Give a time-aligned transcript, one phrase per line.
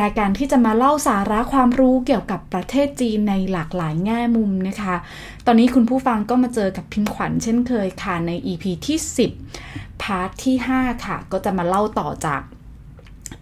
[0.00, 4.94] รายการที่จะมาเล่าสาระความรู้เกี่ยวกับประเทศจีนในหลากหลายแง่มุมนะคะ
[5.46, 8.98] ตอนนี้คุณผู้ฟังก็มาเจอกับพิมขวัญเช่นเคยค่ะใน EP ที่
[9.50, 12.40] 10 พาร์ทที่ 5 ค่ะ ก็จะมาเล่าต่อจาก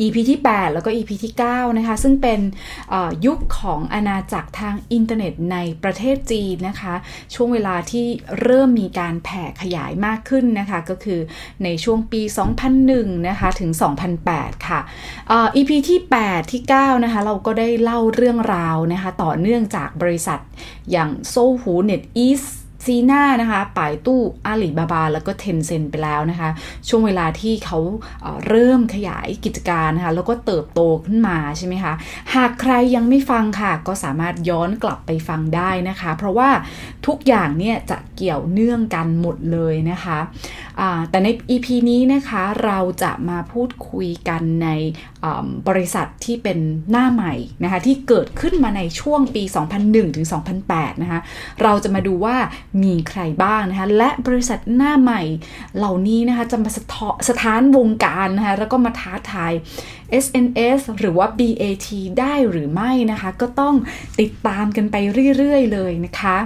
[0.02, 2.40] EP ที่ 8 แล้วก็ EP ที่ 9 นะคะ ซึ่งเป็น
[3.26, 6.94] ยุคของอาณาจักรทางอินเทอร์เน็ตในประเทศจีนนะคะ
[7.34, 8.06] ช่วงเวลาที่
[8.40, 11.20] เริ่มมีการแผ่ขยายมากขึ้นนะคะ ก็คือ
[11.64, 12.22] ในช่วงปี
[12.74, 13.70] 2001 นะคะ ถึง
[14.18, 14.80] 2008 ค่ะ
[15.56, 20.40] EP ที่ 8 ที่ 9 นะคะ เราก็ได้เล่าเรื่องราวนะคะ ต่อเนื่องจากบริษัท
[20.90, 22.42] อย่างโซหูเน็ตอีส
[22.84, 26.50] ซีน่านะคะป่ายตู้อาลีบาบา แล้วก็เทนเซนไปแล้วนะคะ
[26.88, 27.78] ช่วงเวลาที่เขา
[28.22, 31.94] เเริ่มขยายกิจการนะคะแล้วก็เติบโตขึ้นมาใช่ไหมคะ
[32.34, 36.50] หากใครยังไม่ฟังค่ะ ก็สามารถย้อนกลับไปฟังได้นะคะ เพราะว่า
[37.06, 40.18] ทุกอย่างเนี่ยจะเกี่ยวเนื่องกันหมดเลยนะคะ
[41.10, 44.68] แต่ใน EP นี้นะคะเราจะมาพูดคุยกันใน
[45.68, 46.58] บริษัทที่เป็น
[46.90, 49.42] หน้าใหม่นะคะที่เกิดขึ้นมาในช่วงปี
[49.80, 50.26] 2001ถึง
[50.64, 51.20] 2008 นะคะ
[51.62, 52.36] เราจะมาดูว่า
[52.82, 55.22] มีใครบ้างนะคะและบริษัทหน้าใหม่
[55.76, 56.82] เหล่านี้นะคะจะมาสะ
[57.28, 59.52] สถานวงการนะคะแล้วก็มาท้าทาย
[60.24, 63.74] SNS หรือว่า BAT ได้หรือไม่นะคะ ก็ต้อง
[64.20, 64.96] ติดตามกันไป
[65.38, 66.38] เรื่อยๆ เลยนะคะ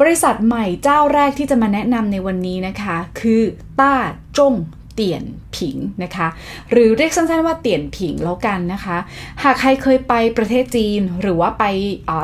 [0.00, 3.42] บริษัทใหม่เจ้าแรกที่จะมาแนะนำในวันนี้นะคะ คือ
[3.80, 3.94] ต้า
[4.38, 4.54] จง
[4.94, 5.22] เตียน
[5.56, 6.28] ผิงนะคะ
[6.70, 8.96] หรือเรียกสั้นๆว่าเตี่ยนผิงแล้วกันนะคะ
[9.42, 11.64] หากใครเคยไปประเทศจีนหรือว่าไป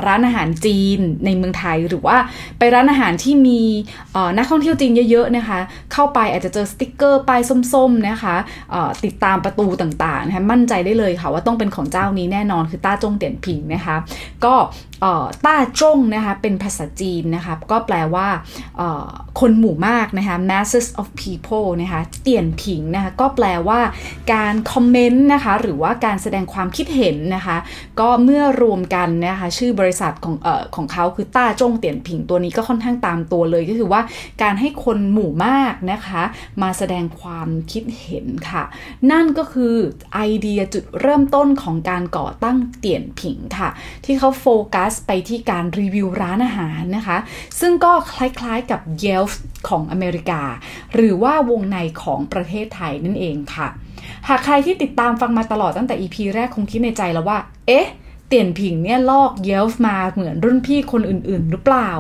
[0.06, 2.16] ร้านอาหารจีนในเมืองไทยหรือว่า
[2.58, 3.60] ไปร้านอาหารที่มี
[4.36, 5.58] นักท่องเที่ยวจีนเยอะๆนะคะ
[5.92, 7.41] เข้าไปอาจจะเจอสติกเกอร์ป้าย
[7.72, 8.36] ส้มๆนะคะ
[9.05, 13.96] ติดตามประตูต่างๆนะคะมั่นใจได้เลยค่ะว่าต้องเป็นของเจ้านี้แน่นอนคือต้าจงเตี่ยนผิงนะคะ
[14.45, 14.55] ก็
[15.46, 18.28] ต้าจงนะคะเป็นภาษาจีนนะคะก็แปลว่า
[19.40, 23.80] คนหมู่มากนะคะ masses of people นะคะเตี่ยนผิงนะคะก็แปลว่า
[24.32, 27.56] การคอมเมนต์นะคะ หรือว่าการแสดงความคิดเห็นนะคะ
[28.00, 34.00] ก็เมื่อรวมกันนะคะ ชื่อบริษัทของเอ่อของเขาคือต้าจงเตียนผิงตัวนี้ก็ค่อนข้างตามตัวเลยก็คือว่า
[34.42, 36.22] การให้คนหมู่มากนะคะ
[36.62, 38.64] มาแสดงความคิดเห็นค่ะ
[39.10, 39.74] นั่นก็คือ
[40.14, 43.68] ไอเดียจุดเริ่มต้นของการก่อตั้งเตียนผิงค่ะ
[44.04, 47.18] ที่เขาโฟกัสไปที่การรีวิวร้านอาหารนะคะ
[47.60, 49.30] ซึ่งก็คล้ายๆกับ Yelp
[49.68, 50.42] ของอเมริกา
[50.94, 53.68] หรือว่าวงในของประเทศไทยนั่นเองค่ะ
[54.28, 57.86] หากใครที่ติดตามฟังมาตลอดตั้งแต่ EP แรกคงคิดในใจแล้วว่า เอ๊ะ
[58.28, 61.90] เตียนผิงเนี่ยลอกเยลฟ์มาเหมือนรุ่นพี่คนอื่น ๆ หรือเปล่า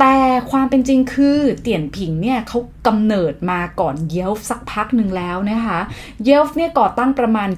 [0.00, 0.18] แต่
[0.50, 5.78] ความเป็นจริงคือเตียนผิงเนี่ยเขากำเนิดมาก่อนเยลฟ์สักพักหนึ่งแล้วนะคะ
[6.24, 7.48] เยลฟ์เนี่ยก่อตั้งประมาณ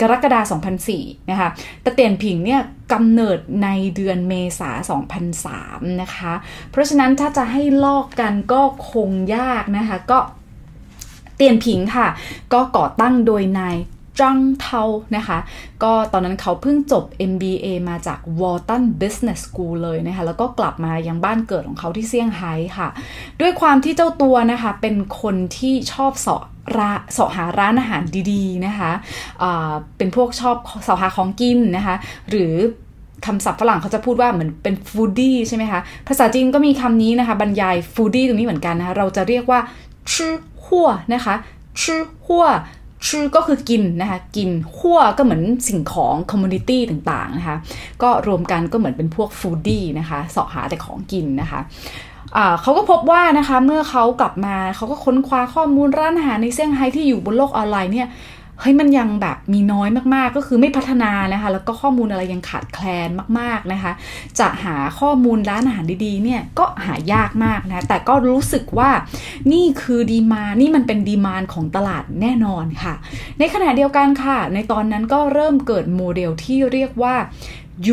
[0.00, 1.48] กรกฎาคม2004 นะคะ
[1.82, 2.60] แต่เตียนผิงเนี่ย
[2.92, 4.70] กำเนิดในเดือนเมษา
[5.36, 6.32] 2003 นะคะ
[6.70, 8.62] เพราะฉะนั้นถ้าจะให้ลอกกันก็
[8.92, 10.18] คงยากนะคะ ก็
[11.36, 12.08] เตียนผิงค่ะ
[12.52, 13.76] ก็ก่อตั้งโดยนาย
[14.20, 14.82] จังเทา
[15.16, 15.38] นะคะ
[15.82, 22.88] ก็ตอนนั้นเขาเพิ่งจบ MBA มาจาก Wharton Business School เลยนะคะ แล้วก็กลับมายังบ้านเกิดของเขาที่เซี่ยงไฮ้ค่ะ
[23.40, 26.42] ด้วยความที่เจ้าตัวนะคะ เป็นคนที่ชอบเสาะ
[26.78, 28.02] เสาะหาร้านอาหาร
[28.32, 31.96] ดีๆนะคะะเป็นพวกชอบเสาะหาของกินนะคะ
[32.30, 32.54] หรือ
[33.26, 39.60] คำศัพท์ฝรั่งเขาจะพูดว่าเหมือนเป็น foodie ใช่ไหมคะ ภาษาจีนก็มีคำนี้นะคะ บรรยาย foodie ตรงนี้เหมือนกันนะคะ เราจะเรียกว่า
[40.14, 41.34] 吃货 นะคะ
[41.82, 47.56] 吃货 吃 ก็คือกินนะคะกินขั้วก็เหมือนสิ่งของ community ต่างๆนะคะ
[48.02, 51.60] ก็รวมกันก็เหมือนเป็นพวก foodie นะคะเสาะหาแต่ของกินนะคะ
[52.62, 58.08] เขาก็พบว่านะคะเมื่อเขากลับมาเขาก็ค้นคว้าข้อมูลร้านอาหารในเซี่ยงไฮ้ที่อยู่บนโลกออนไลน์เนี่ย
[58.60, 63.08] เฮ้ยมันยังแบบมีน้อยมากๆ ก็คือไม่พัฒนานะคะแล้วก็ข้อมูลอะไรยังขาดแคลน
[63.38, 63.92] มากๆนะคะ
[64.40, 68.90] จะหาข้อมูลร้านอาหารดีๆเนี่ยก็หายากมากนะแต่ก็รู้สึกว่า
[69.52, 72.94] นี่คือดีมานี่มันเป็นดีมานของตลาดแน่นอนค่ะ
[73.38, 77.14] ในขณะเดียวกันค่ะ ในตอนนั้นก็เริ่มเกิดโมเดลที่เรียกว่า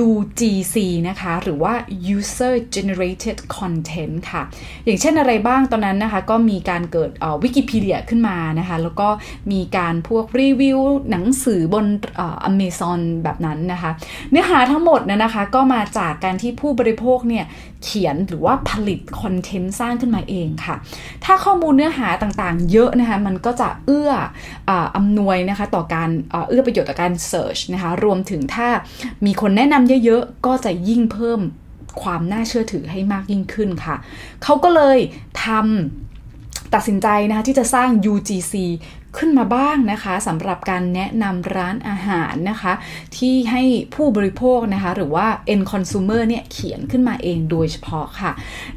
[0.03, 0.75] UGC
[1.09, 1.74] นะคะ หรือว่า
[2.15, 4.41] User Generated Content ค่ะ
[4.85, 7.12] อย่างเช่นอะไรบ้างตอนนั้นนะคะ ก็มีการเกิด
[7.44, 9.07] วิกิพีเดียขึ้นมานะคะ แล้วก็
[9.51, 10.80] มีการพวกรีวิว
[11.12, 11.85] หนังสือบน
[12.19, 13.91] อเมซอนแบบนั้นนะคะ
[14.31, 17.45] เนื้อหาทั้งหมดนะคะ ก็มาจากการที่ผู้บริโภคเนี่ย
[17.83, 20.75] เขียนหรือว่าผลิตคอนเทนต์สร้างขึ้นมาเองค่ะ
[21.25, 24.12] ถ้าข้อมูลเนื้อหาต่างๆ เยอะนะคะมันก็จะเอื้อ
[24.95, 26.09] อำนวยนะคะต่อการ
[26.50, 28.68] เอื้อประโยชน์ต่อการเสิร์ชนะคะรวมถึงถ้า
[29.25, 31.39] มีคนแนะนำเยอะๆ ก็จะยิ่งเพิ่ม
[32.01, 33.95] ความน่าเชื่อถือให้มากยิ่งขึ้นค่ะ
[34.44, 34.97] เขาก็เลย
[35.45, 38.53] ทำตัดสินใจนะคะที่จะสร้าง UGC
[39.18, 42.74] ขึ้นมาบ้างนะคะสำหรับการแนะนำร้านอาหารนะคะ
[43.18, 43.63] ที่ให้
[43.95, 48.31] ผู้บริโภคนะคะ หรือว่า end consumer เนี่ยเขียนขึ้นมาเองโดยเฉพาะค่ะ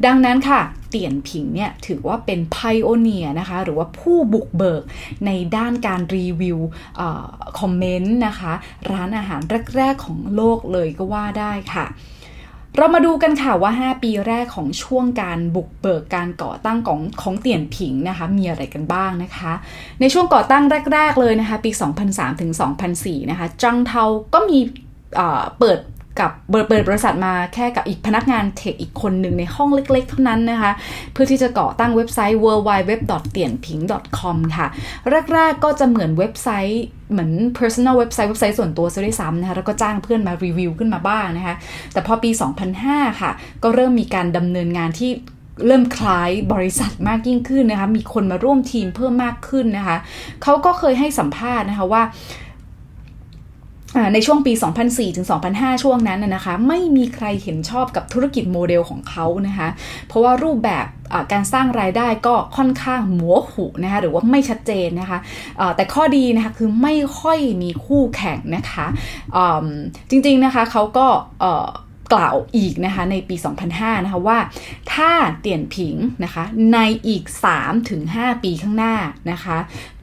[0.06, 0.60] ดังนั้นค่ะ
[0.90, 4.82] เตียนผิงเนี่ยถือว่าเป็น pioneer นะคะ หรือว่าผู้บุกเบิก
[5.26, 6.58] ในด้านการรีวิว
[7.58, 8.52] คอมเมนต์นะคะ
[8.92, 9.40] ร้านอาหาร
[9.76, 11.86] แรก ๆ ของโลกเลยก็ว่าได้ค่ะ
[12.76, 19.52] เรามาดูกันค่ะว่า 5 ปีแรกของช่วงการบุกเบิกการก่อตั้งของของเตี่ยนผิงนะคะ มีอะไรกันบ้างนะคะ
[20.00, 21.70] ในช่วงก่อตั้งแรก ๆ เลยนะคะ ปี
[22.06, 22.52] 2003ถึง
[22.90, 24.04] 2004 นะคะจังเทา
[24.34, 24.58] ก็มี
[25.58, 25.78] เปิด
[26.20, 30.72] กับเปิดบริษัทมาแค่กับอีกพนักงานเทคอีกคนหนึ่งในห้องเล็กๆ เท่านั้นนะคะ
[31.12, 32.92] เพื่อที่จะก่อตั้งเว็บไซต์ w w w
[33.36, 34.66] t i a n p i n g c o m ค่ะ
[35.34, 41.54] แรกๆก็จะเหมือนเว็บไซต์เหมือน personal เว็บไซต์เว็บไซต์ส่วนตัวซะด้วยซ้ำนะคะแล้วก็จ้างเพื่อนมารีวิวขึ้นมาบ้างนะคะ
[41.92, 42.30] แต่พอปี
[42.76, 43.30] 2005 ค่ะ
[43.62, 45.10] ก็เริ่มมีการดำเนินงานที่
[45.66, 49.96] เริ่มคล้ายบริษัทมากยิ่งขึ้นนะคะ มีคนมาร่วมทีมเพิ่มมากขึ้นนะคะ
[50.42, 52.02] เขาก็เคยให้สัมภาษณ์นะคะว่า
[54.14, 54.52] ในช่วงปี
[54.84, 59.68] 2004 ถึง 2005 ช่วงนั้นนะคะ ไม่มีใครเห็นชอบกับธุรกิจโมเดลของเขานะคะ
[60.08, 60.86] เพราะว่ารูปแบบ
[61.32, 65.18] การสร้างรายได้ก็ค่อนข้างหมัวหุนะคะหรือว่าไม่ชัดเจนนะคะ
[65.76, 68.86] แต่ข้อดีนะคะคือไม่ค่อยมีคู่แข่งนะคะ
[70.10, 71.06] จริงๆนะคะเขาก็
[72.14, 73.36] กล่าวอีกนะคะในปี
[73.70, 74.38] 2005 นะคะว่า
[74.94, 75.10] ถ้า
[75.40, 75.94] เตี่ยนผิง
[76.24, 77.24] นะคะในอีก
[77.84, 78.94] 3-5 ปีข้างหน้า
[79.30, 79.58] นะคะ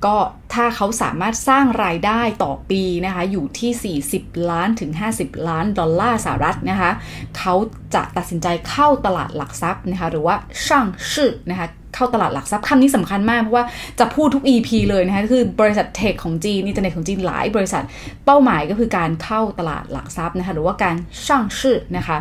[0.05, 0.15] ก็
[0.53, 6.91] ถ้าเขาสามารถสร้างรายได้ต่อปีนะคะอยู่ที่ 40 ล้านถึง 50 ล้านดอลลาร์สหรัฐนะคะ
[7.37, 7.55] เขา
[7.95, 10.35] จะตัดสินใจเข้าตลาดหลักทรัพย์นะคะหรือว่า
[10.65, 13.65] 上市นะคะเข้าตลาดหลักทรัพย์คำนี้สำคัญมาก เพราะว่า
[13.99, 17.83] จะพูดทุก EP เลยนะคะคือบริษัท tech ของจีนอินเทอร์เน็ตของจีนหลายบริษัท
[18.25, 22.17] เป้าหมายก็คือการเข้าตลาดหลักทรัพย์นะคะหรือว่าการ上市นะคะ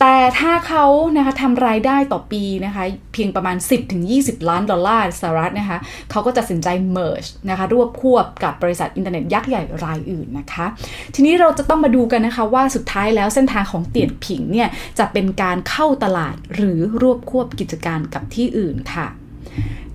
[0.00, 0.84] แต่ถ้าเขา
[1.16, 3.56] นะคะทำรายได้ต่อปีนะคะเพียงประมาณ
[4.02, 5.78] 10-20 ล้านดอลลาร์สหรัฐนะคะ
[6.10, 10.66] เขาก็จะตัดสินใจ merge นะคะรวบควบกับบริษัทอินเทอร์เน็ตยักษ์ใหญ่รายอื่นนะคะ
[11.14, 14.68] ทีนี้เราจะต้องมาดูกันนะคะว่าสุดท้ายแล้วเส้นทางของเตียนผิงเนี่ย
[14.98, 19.06] จะเป็นการเข้าตลาดหรือรวบควบกิจการกับที่อื่นค่ะ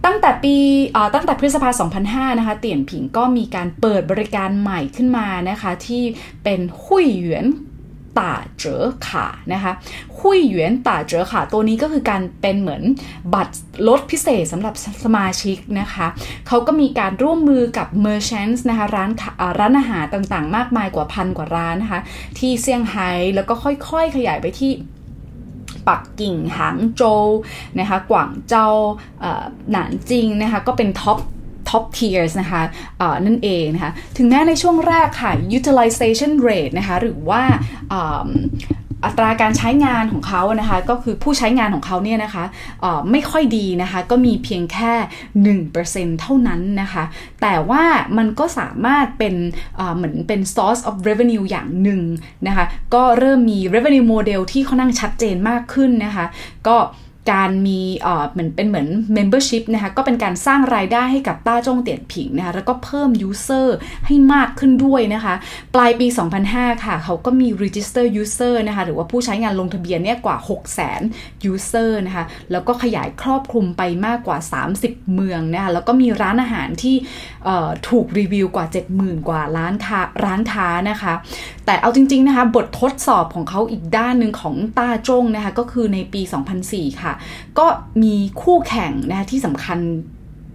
[0.06, 0.56] ตั้งแต่ปี
[1.16, 1.70] ตั้งแต่พฤษภา
[2.06, 6.04] 2005 นะคะ เตี่ยนผิงก็มีการเปิดบริการใหม่ขึ้นมานะคะ ที่
[6.44, 7.46] เป็นหุยหยวน
[8.20, 9.72] ต่าเจ๋อขานะคะ
[10.18, 12.84] หุยเหวียนต่าเจ๋อขาตัวนี้ก็คือการเป็นเหมือน
[13.34, 13.56] บัตร
[13.88, 14.74] ลดพิเศษสำหรับ
[15.04, 16.08] สมาชิกนะคะ
[16.48, 19.12] เขาก็มีการร่วมมือกับ merchants นะคะร้าน
[19.60, 22.02] ร้านอาหารต่างๆ มากมายกว่าพันกว่าร้านนะคะ
[22.38, 24.72] ที่เซี่ยงไฮ้แล้วก็ค่อยๆ ขยายไปที่
[25.88, 27.28] ปักกิ่งหางโจว
[27.80, 28.68] นะคะกวางเจ้า
[29.72, 31.18] หนานจิงนะคะก็เป็นท็อป
[31.70, 37.42] top tiers นะคะะนั่นเองนะคะ ถึงแม้ในช่วงแรกค่ะ utilization rate นะคะ หรือว่า
[39.06, 42.44] อัตราการใช้งานของเขานะคะ ก็คือผู้ใช้งานของเขาเนี่ยนะคะ
[43.12, 44.94] ไม่ค่อยดีนะคะ ก็มีเพียงแค่
[45.58, 47.04] 1%เท่านั้นนะคะ
[47.42, 47.84] แต่ว่า
[48.18, 49.36] มันก็สามารถเป็น
[49.96, 52.02] เหมือนเป็น source of revenue อย่างหนึ่ง
[52.48, 56.26] นะคะ ก็เริ่มมี revenue model ที่ค่อนข้างชัดเจนมากขึ้นนะคะ
[56.68, 56.78] ก็
[57.32, 57.82] การมี
[58.32, 58.88] เหมือนเป็นเหมือน
[59.18, 63.68] membership นะคะก็เป็นการสร้างรายได้ให้กับต้าจงเตียนผิงนะคะแล้วก็เพิ่ม user
[64.06, 65.36] ให้มากขึ้นด้วยนะคะ
[65.76, 66.08] ปลายปี
[66.46, 70.38] 2005 ค่ะ เขาก็มี register user นะคะหรือว่าผู้ใช้งานลงทะเบียนเนี่ยกว่า
[70.96, 74.38] 600,000 user นะคะแล้วก็ขยายครอบคลุมไปมากกว่า
[74.76, 76.96] 30 เมืองนะคะแล้วก็มีร้านอาหารที่
[77.90, 78.66] ถูกรีวิวกว่า
[78.98, 81.14] 70,000 กว่าร้านค้าร้านค้านะคะ
[81.66, 86.22] แต่เอาจริงๆนะคะบททดสอบของเขาอีกด้านหนึ่งของต้าจงนะคะก็คือในปี
[86.62, 87.09] 2004 ค่ะ
[87.60, 87.66] ก็
[88.04, 89.80] มีคู่แข่งนะคะที่สำคัญ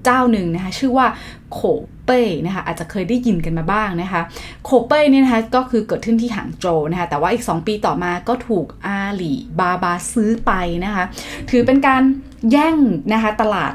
[0.04, 1.06] เจ้าหนึ่งนะคะชื่อว่า
[1.52, 1.60] โข
[2.04, 4.20] เป้นะคะอาจจะเคยได้ยินกันมาบ้างนะคะ
[4.64, 10.52] โขเป้เนี่ยนะคะก็คือเกิดขึ้นที่หางโจวนะคะแต่ว่าอีก 2 ปีต่อมาก็ถูกอาหลีบาบาซื้อไป
[10.84, 11.04] นะคะ
[11.50, 12.02] ถือเป็นการ
[12.50, 12.76] แย่ง
[13.12, 13.72] นะคะตลาด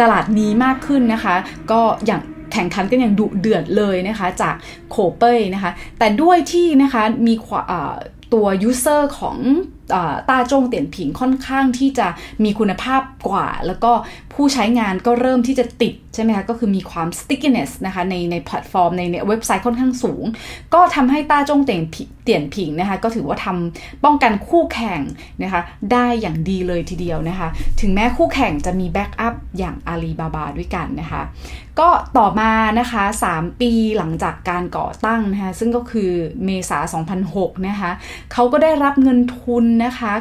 [0.00, 1.34] ตลาดนี้มากขึ้นนะคะ
[1.70, 2.20] ก็อย่าง
[2.52, 4.54] แข่งขันกันอย่างดุเดือดเลยนะคะจาก
[4.90, 7.34] โข่วเปยนะคะแต่ด้วยที่นะคะมี
[8.34, 9.36] ตัว user ของ
[10.28, 12.06] ต้าจงเตียนผิงค่อนข้างที่จะ
[12.44, 13.92] มีคุณภาพกว่า แล้วก็
[14.34, 20.24] ผู้ใช้งานก็เริ่มที่จะติดใช่ไหมคะ ก็คือมีความ stickiness นะคะในในแพลตฟอร์มในในเว็บไซต์ค่อนข้างสูง
[20.74, 21.82] ก็ทำให้ต้าจงเตียน
[22.24, 25.00] เตียนผิงนะคะ ก็ถือว่าทำป้องกันคู่แข่ง
[25.42, 25.60] นะคะ
[25.92, 27.48] ได้อย่างดีเลยทีเดียวนะคะ
[27.80, 31.22] ถึงแม้คู่แข่งจะมีแบ็กอัพอย่างอาลีบาบาด้วยกันนะคะ
[31.80, 36.10] ก็ต่อมานะคะ 3 ปีหลังจากการก่อตั้งนะคะซึ่งก็คือ
[36.44, 36.78] เมษา
[37.22, 37.90] 2006 นะคะ
[38.32, 40.12] เขาก็ได้รับเงินทุนนะคะ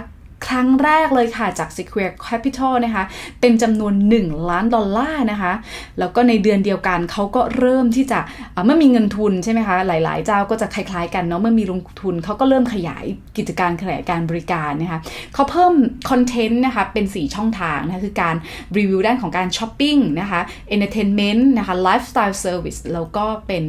[0.47, 3.03] ครั้งแรกเลยค่ะจาก Secure Capital นะคะ
[3.41, 5.53] เป็นจำนวน 1 ล้านดอลลาร์นะคะ
[5.99, 8.19] แล้วก็ในเดือนเดียวกันเขาก็เริ่มที่จะ
[8.65, 13.05] เมื่อมีเงินทุนใช่ไหมคะ หลาย ๆ เจ้าก็จะคล้าย ๆ กันเนาะเมื่อมีลงทุนเขาก็เริ่มขยาย
[13.37, 14.99] กิจการขยายการบริการนะคะ
[15.33, 15.73] เขาเพิ่ม
[16.09, 18.35] คอนเทนต์นะคะเป็น 4 ช่องทางนะคะคือการ
[18.77, 20.41] รีวิวด้านของการช้อปปิ้งนะคะ
[20.75, 23.63] entertainment นะคะ lifestyle service แล้วก็เป็น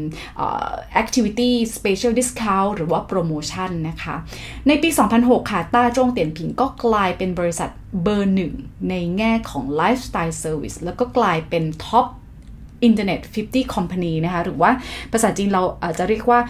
[1.03, 4.15] activity special discount หรือว่าโปรโมชั่นนะคะ
[4.69, 4.89] ในปี
[5.21, 7.71] 2006 ค่ะต้าจ้งเตียนผิงก็กลายเป็นบริษัท
[8.03, 8.53] เบอร์หนึ่ง
[8.91, 12.07] ในแง่ของ Lifestyle Service แล้วก็กลายเป็นท็อป
[12.85, 14.71] อินเทอร์เน็ต50 Company นะคะ หรือว่า
[15.13, 16.41] ภาษาจีนเราอาจจะเรียกว่า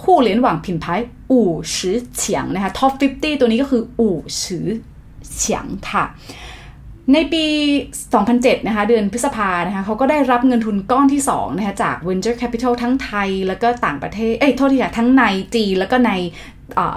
[0.00, 6.04] 互联网品牌五十强 นะคะ top 50 ตัวนี้ก็คือ五十强 ค่ะ
[7.12, 7.44] ในปี
[8.04, 15.22] 2007 นะคะ เดือนพฤษภานะคะเขาก็ได้รับเงินทุนก้อนที่2นะคะจาก Venture Capital ทั้งไทย แล้วก็ต่างประเทศ เอ้ย โทษทีค่ะ ทั้งใน
[15.54, 16.12] จีนแล้วก็ใน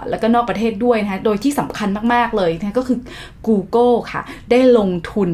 [0.10, 2.98] แล้วก็นอกประเทศด้วยนะคะโดยที่สำคัญมาก ๆ เลยนะก็คือ
[3.48, 4.22] Google ค่ะ
[4.52, 5.30] ได้ลงทุน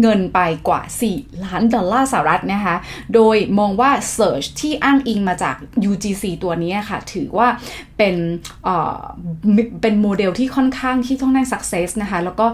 [0.00, 0.80] เงินไปกว่า
[1.12, 2.76] 4 ล้านดอลลาร์สหรัฐนะคะ
[3.14, 5.56] โดยมองว่า Search ที่อ้างอิงมาจาก
[5.90, 7.48] UGC ตัวนี้ค่ะ ถือว่า
[7.98, 8.16] เป็น
[9.82, 12.46] เป็นโมเดลที่ค่อนข้างที่ต้องได้ success นะคะ แล้วก็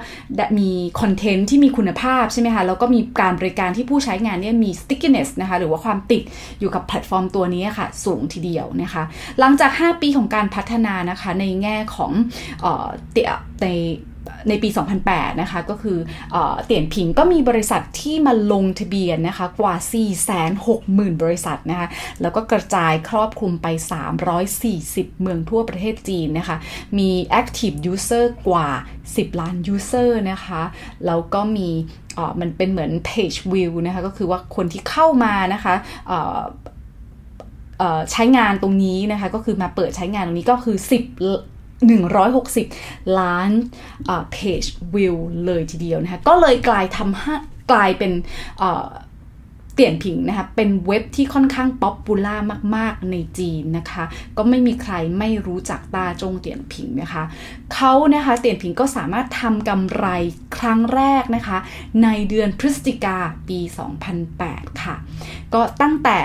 [0.59, 6.23] มีคอนเทนต์ที่มีคุณภาพใช่ไหมคะ แล้วก็มีการบริการที่ผู้ใช้งานเนี่ยมี stickiness นะคะ หรือว่าความติด
[6.61, 9.03] อยู่กับแพลตฟอร์มตัวนี้ค่ะ สูงทีเดียวนะคะ
[9.41, 12.13] หลังจาก 5 ปีของการพัฒนานะคะในแง่ของ
[13.63, 13.69] ใน
[14.49, 14.69] ในปี
[15.05, 15.99] 2008 นะคะ ก็คือ
[16.33, 19.75] เเตียนผิงก็มีบริษัทที่มาลงทะเบียนนะคะ กว่า
[20.49, 21.89] 460,000 บริษัทนะคะ
[22.23, 23.67] แล้วก็กระจายครอบคลุมไป
[24.45, 26.57] 340 เมืองทั่วประเทศจีนนะคะ
[26.99, 28.69] มี active user กว่า
[29.07, 30.63] 10 ล้าน user นะคะ
[31.07, 31.69] แล้วก็มี
[32.41, 35.75] มันเป็นเหมือน page view นะคะ ก็คือว่าคนที่เข้ามานะคะ
[38.13, 41.23] ใช้งานตรงนี้นะคะ ก็คือมาเปิดใช้งานตรงนี้ก็คือ 10
[41.87, 43.51] 160 ล้าน
[44.33, 44.63] page
[44.95, 45.17] view
[45.47, 47.35] เลยทีเดียวนะคะก็เลยกลายทำให้
[47.73, 48.13] กลายเป็น
[49.79, 52.37] เตียนผิงนะคะเป็นเว็บที่ค่อนข้าง popular
[52.77, 54.05] มาก ๆ ในจีนนะคะ
[54.37, 57.23] ก็ไม่มีใครไม่รู้จักตาจงเตียนผิงนะคะ
[57.75, 60.07] เขานะคะเตียนผิงก็สามารถทำกำไร
[60.57, 61.59] ครั้งแรกนะคะ
[62.03, 63.19] ในเดือนพฤศจิกา
[63.49, 63.61] ปี
[64.21, 64.97] 2008 ค่ะ
[65.55, 66.19] ก็ตั้งแต่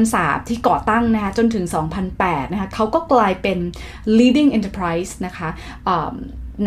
[0.00, 1.64] 2003 ที่ก่อตั้งนะคะจนถึง
[2.10, 3.58] 2008 นะคะเขาก็กลายเป็น
[4.18, 5.48] leading enterprise นะคะ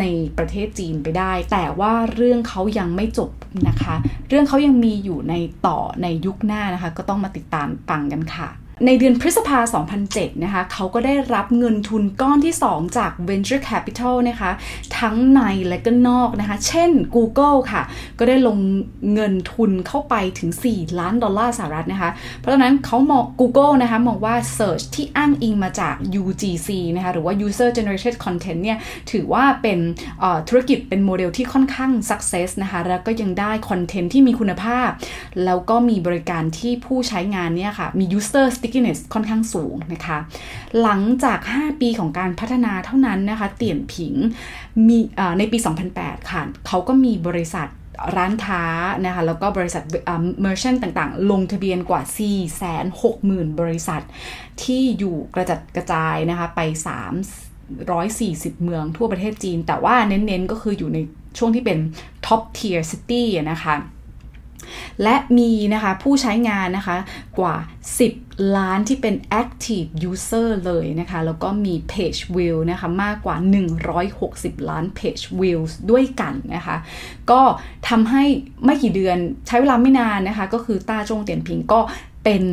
[0.00, 0.04] ใน
[0.38, 3.30] ประเทศจีนไปได้ แต่ว่าเรื่องเขายังไม่จบ
[3.68, 3.94] นะคะ
[4.28, 5.34] เรื่องเขายังมีอยู่ใน
[5.66, 8.48] ต่อในยุคหน้านะคะ ก็ต้องมาติดตามฟังกันค่ะ
[8.86, 9.58] ในเดือนพฤษภา
[10.02, 14.50] 2007 นะคะ เขาก็ได้รับเงินทุนก้อนที่ 2 จาก Venture Capital นะคะ
[14.98, 17.82] ทั้งในและก็นอกนะคะ เช่น Google ค่ะ
[18.18, 18.58] ก็ได้ลง
[19.14, 28.78] เงินทุนเข้าไปถึง 4 ล้านดอลลาร์สหรัฐนะคะ เพราะฉะนั้นเขามอง Google นะคะ มองว่า Search ที่อ้างอิงมาจาก UGC นะคะ หรือว่า User Generated Content เนี่ย
[29.10, 29.78] ถือว่าเป็น
[30.48, 34.88] ธุรกิจเป็นโมเดลที่ค่อนข้าง success นะคะ แล้วก็ยังได้คอนเทนต์ที่มีคุณภาพ
[35.44, 40.18] แล้วก็มีบริการที่ผู้ใช้งานเนี่ยค่ะ มี user stickiness ค่อนข้างสูงนะคะ
[40.82, 44.14] หลังจาก 5 ปีของการพัฒนาเท่านั้นนะคะ เตี่ยนผิง
[44.88, 44.98] มี
[45.38, 45.58] ในปี
[45.94, 47.68] 2008 ค่ะ เขาก็มีบริษัท
[48.16, 48.64] ร้านค้า
[49.06, 49.82] นะคะแล้วก็บริษัท
[50.40, 52.02] เมอร์ชันต่างๆ ลงทะเบียนกว่า
[52.80, 54.02] 460,000 บริษัท
[54.62, 56.60] ที่อยู่กระจัดกระจายนะคะไป
[57.82, 60.98] 340 เมืองทั่วประเทศจีน แต่ว่าเน้นๆก็คืออยู่ใน
[61.38, 61.78] ช่วงที่เป็น
[62.26, 63.74] top tier city นะคะ
[65.02, 66.96] และมีนะคะผู้ใช้งานนะคะ
[67.38, 67.54] กว่า
[67.98, 73.36] 10 ล้านที่เป็น active user เลยนะคะ แล้วก็มี page view นะคะ มากกว่า
[74.02, 76.76] 160 ล้าน page views ด้วยกันนะคะ
[77.30, 77.40] ก็
[77.88, 78.24] ทำให้
[78.64, 81.80] ไม่กี่เดือนใช้เวลาไม่นานนะคะ ก็คือต้าจงเตียนพิงก็
[82.24, 82.44] เป็น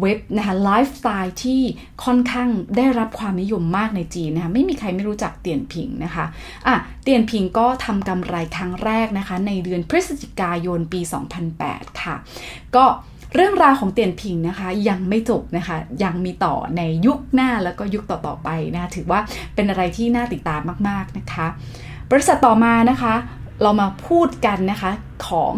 [0.00, 1.60] เว็บนะคะไลฟ์สไตล์ที่
[2.04, 6.24] ค่อนข้างได้รับความนิยมมากในจีนนะคะไม่มีใครไม่รู้จักเตียนผิงนะคะ
[6.66, 11.00] อะเตียนผิงก็ทำกำไรครั้งแรกนะคะในเดือนพฤศจิกายนปี
[11.52, 12.16] 2008 ค่ะ
[12.76, 12.84] ก็
[13.34, 19.20] เรื่องราวของเตียนผิงนะคะยังไม่จบนะคะ ยังมีต่อในยุคหน้าแล้วก็ยุคต่อๆไปนะคะถือว่า
[19.54, 21.46] เป็นอะไรที่น่าติดตามมากๆนะคะ
[22.10, 23.14] บริษัทต่อมานะคะ
[23.62, 24.92] เรามาพูดกันนะคะ
[25.28, 25.52] ของ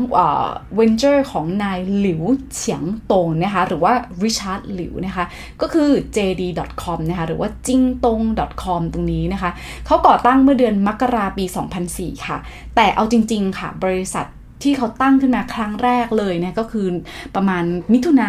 [0.76, 2.23] เวนเจอร์ของนายหลิว
[2.54, 5.25] เฉียงตงนะคะหรือว่าริชาร์ดหลิวนะคะ
[5.61, 8.21] ก็คือ jd.com นะคะหรือว่าจิงตง
[8.62, 9.50] .com ตรงนี้นะคะ
[9.87, 11.45] เขาก่อตั้งเมื่อเดือนมกราปี
[11.87, 12.38] 2004 ค่ะ
[12.76, 14.26] แต่เอาจริง ๆ ค่ะ บริษัท
[14.64, 16.87] ที่เขาตั้งขึ้นมาครั้งแรกเลยนะก็คือ
[17.35, 18.28] ประมาณมิถุนา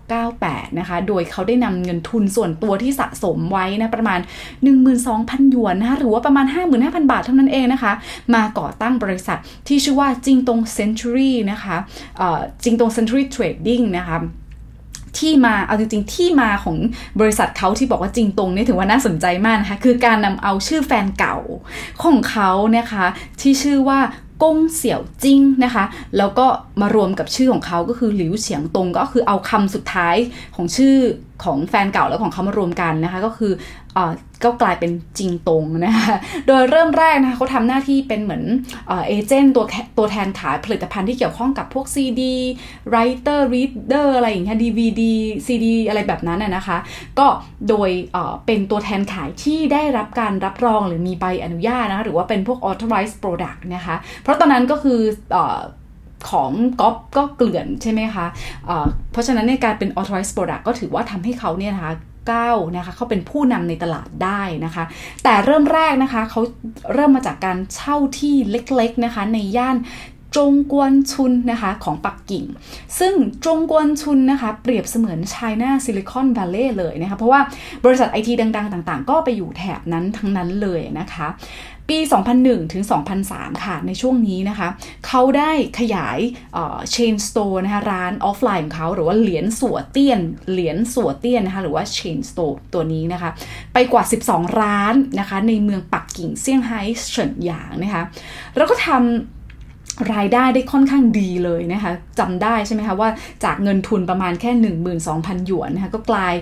[0.00, 4.20] 1998 นะคะ โดยเขาได้นำเงินทุนส่วนตัวที่สะสมไว้นะประมาณ
[4.86, 6.46] 12,000 หยวนนะคะหรือว่าประมาณ
[6.78, 7.92] 55,000 บาทเท่านั้นเองนะคะ
[8.34, 11.76] มาก่อตั้งบริษัทที่ชื่อว่าจิงตงเซน t ุรีนะคะ
[12.64, 14.18] จิงตงเซน t ุรีเทรดดิ้งนะคะ
[15.18, 16.76] ที่มา เอาจริงๆ ที่มาของ
[17.20, 21.38] บริษัทเขาที่บอกว่าจริงตรงนี่ถือว่าน่าสนใจมากนะคะ คือการนำเอาชื่อแฟนเก่า
[22.02, 23.06] ของเขานะคะ
[23.40, 24.00] ที่ชื่อว่า
[24.42, 25.84] กงเสี่ยวจิ้งนะคะ
[26.18, 26.46] แล้วก็
[26.80, 30.16] มารวมกับชื่อของเขาก็คือหลิวเฉียงตงก็คือเอาคำสุดท้าย
[30.54, 30.96] ของชื่อ
[31.44, 33.52] ของแฟนเก่าแล้วของเขามารวมกันนะคะ ก็คือ
[33.96, 33.98] อ
[34.44, 36.14] ก็กลายเป็นจริงตรงนะคะ
[36.46, 38.42] โดยเริ่มแรกนะคะเขาทำหน้าที่เป็นเหมือน
[38.86, 39.64] เอเจนต์ตัว
[39.98, 42.22] ตัวแทนขายผลิตภัณฑ์ที่เกี่ยวข้องกับพวก CD
[42.90, 45.02] Writer Reader อะไรอย่างเงี้ย DVD
[45.46, 46.78] CD อะไรแบบนั้นนะคะ
[47.18, 47.26] ก็
[47.68, 47.90] โดย
[48.46, 55.00] เป็นตัวแทนขายที่ได้รับการรับรองหรือมีใบอนุญาตนะคะหรือว่าเป็นพวก authorized product นะคะ เพราะตอนนั้นก็คือ
[56.30, 61.94] ของก๊อปก็เกลื่อนใช่ไหมคะะเพราะฉะนั้นในการเป็น authorized product ก็ถือว่าทำให้เขาเนี่ยนะคะ
[62.32, 64.84] ก้าวนะคะเขาเป็นผู้นำในตลาดได้นะคะ
[65.24, 66.40] แต่เริ่มแรกนะคะเขา
[66.94, 69.76] เริ่มมาจากการเช่าที่เล็กๆนะคะในย่าน
[70.36, 72.44] จงกวนชุนนะคะของปักกิ่ง
[72.98, 73.14] ซึ่ง
[73.46, 77.40] จงกวนชุนนะคะเปรียบเสมือน China Silicon Valley เลยนะคะ เพราะว่า
[77.84, 81.28] บริษัทไอทีดัง ๆ ต่าง ๆ ก็ไปอยู่แถบนั้นทั้งนั้นเลยนะคะ
[81.88, 81.98] ปี
[82.36, 82.84] 2001 ถึง
[83.24, 84.68] 2003 ค่ะ ในช่วงนี้นะคะ
[85.06, 86.18] เขาได้ขยาย
[86.90, 90.20] เชนสโตร์นะคะร้านออฟไลน์ของเขา หรือว่าเหรียญสัวเตี้ยน
[90.50, 93.30] 连锁店 นะคะ หรือว่า chain store ตัวนี้นะคะ
[93.72, 98.02] ไปกว่า 12 ร้านนะคะ ในเมืองปักกิ่งเซี่ยงไฮ้เฉินหยางนะคะ
[98.56, 99.00] แล้วก็ทำ
[100.14, 103.08] รายได้ได้ค่อนข้างดีเลยนะคะจำได้ใช่ไหมคะว่า
[103.44, 104.50] จากเงินทุนประมาณแค่
[104.98, 106.34] 12,000 หยวนนะคะก็กลาย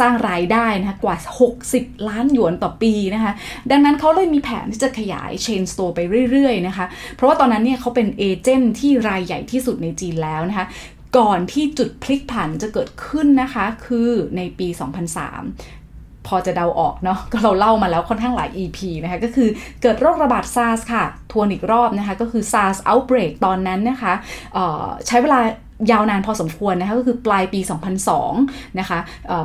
[0.00, 1.16] สร้างรายได้นะคะกว่า
[1.62, 3.32] 60 ล้านหยวนต่อปีนะคะ
[3.70, 10.66] ดังนั้นเขาเลยมีแผนที่จะขยาย chain store ไปเรื่อยๆนะคะ เพราะว่าตอนนั้นเนี่ยเขาเป็น agent ที่รายใหญ่ที่สุดในจีนแล้วนะคะ
[11.18, 19.48] ก่อนที่จุดพลิกผันจะเกิดขึ้นนะคะ คือในปี 2003พอจะเดาออกเนาะก็เราเล่ามาแล้วค่อนข้างหลาย EP นะคะก็คือ
[19.82, 24.12] เกิดโรคระบาดซาร์สค่ะ ทวนอีกรอบนะคะ ก็คือ SARS outbreak ตอนนั้นนะคะ
[25.06, 25.40] ใช้เวลา
[25.90, 27.60] ยาวนานพอสมควรนะคะก็คือปลายปี
[28.18, 28.98] 2002 นะคะ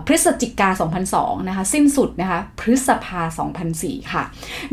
[0.08, 0.70] พฤศจิกา
[1.10, 3.22] 2002 นะคะสิ้นสุดนะคะพฤษภา
[3.68, 4.24] 2004 ค่ะ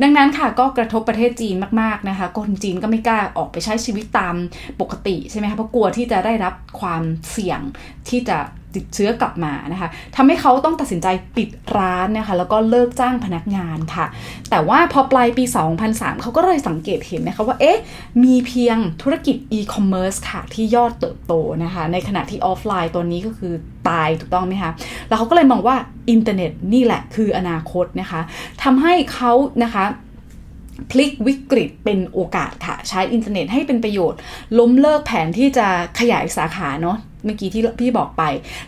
[0.02, 4.34] ดังนั้นค่ะก็กระทบประเทศจีนมากๆนะคะคนจีนก็ไม่กล้าออกไปใช้ชีวิตตาม
[4.80, 7.60] ปกติใช่ไหมคะเพราะกลัวที่จะได้รับความเสี่ยง
[8.08, 8.38] ที่จะ
[8.75, 14.06] ติดเชื้อกลับมานะคะทำให้เขาต้องตัดสินใจปิดร้านนะคะ แล้วก็เลิกจ้างพนักงานค่ะ
[14.50, 15.44] แต่ว่าพอปลายปี
[15.82, 17.80] 2003 เขาก็เลยสังเกตเห็นนะคะว่า เอ๊ะ
[18.25, 21.33] มีเพียงธุรกิจอีคอมเมิร์ซค่ะ ที่ยอดเติบโต
[21.64, 23.52] นะคะ ในขณะที่ออฟไลน์ตัวนี้ก็คือ
[23.88, 24.70] ตายถูกต้องไหมคะ
[25.09, 25.76] แล้วเขาก็เลยมองว่า
[26.11, 28.20] อินเทอร์เน็ตนี่แหละคืออนาคตนะคะ
[28.62, 29.33] ทำให้เขา
[29.64, 29.85] นะคะ
[30.90, 34.18] พลิกวิกฤตเป็นโอกาสค่ะ ใช้อินเทอร์เน็ตให้เป็นประโยชน์
[34.59, 35.66] ล้มเลิกแผนที่จะ
[35.98, 38.22] ขยายสาขาเนาะ เมื่อกี้ที่พี่บอกไป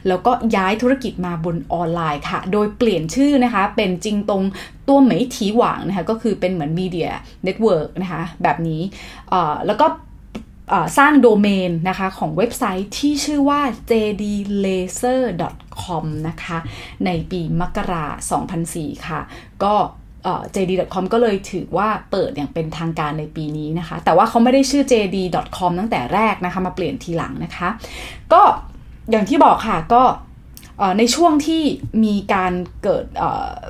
[0.09, 4.43] แล้วก็ย้ายธุรกิจมาบนออนไลน์ค่ะ โดยเปลี่ยนชื่อนะคะ เป็น京东
[4.89, 8.81] 多媒体网 นะคะ ก็คือเป็นเหมือน media network นะคะ แบบนี้
[9.67, 9.87] แล้วก็
[10.99, 13.61] สร้างโดเมนนะคะของเว็บไซต์ที่ชื่อว่า
[13.91, 16.59] jdlaser.com นะคะ
[17.07, 18.07] ในปีมกรา
[18.57, 19.21] 2004 ค่ะ
[19.63, 19.75] ก็
[20.55, 27.69] JD.com ก็เลยถือว่าเปิดอย่างเป็นทางการในปีนี้นะคะ แต่ว่าเขาไม่ได้ชื่อ JD.com ตั้งแต่แรกนะคะ มาเปลี่ยนทีหลังนะคะ
[28.33, 28.43] ก็
[29.11, 30.03] อย่างที่บอกค่ะก็
[30.99, 31.63] ในช่วงที่
[32.05, 32.53] มีการ
[32.83, 33.05] เกิด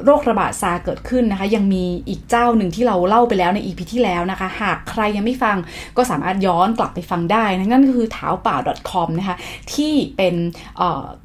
[0.05, 5.57] โรคระบาดซาเกิดขึ้นนะคะ ยังมีอีกเจ้าหนึ่งที่เราเล่าไปแล้วใน EP ที่แล้วนะคะ หากใครยังไม่ฟัง
[5.97, 8.57] ก็สามารถย้อนกลับไปฟังได้นะนั่นก็คือเท้าป่า
[8.91, 9.37] .com นะคะ
[9.75, 10.35] ที่เป็น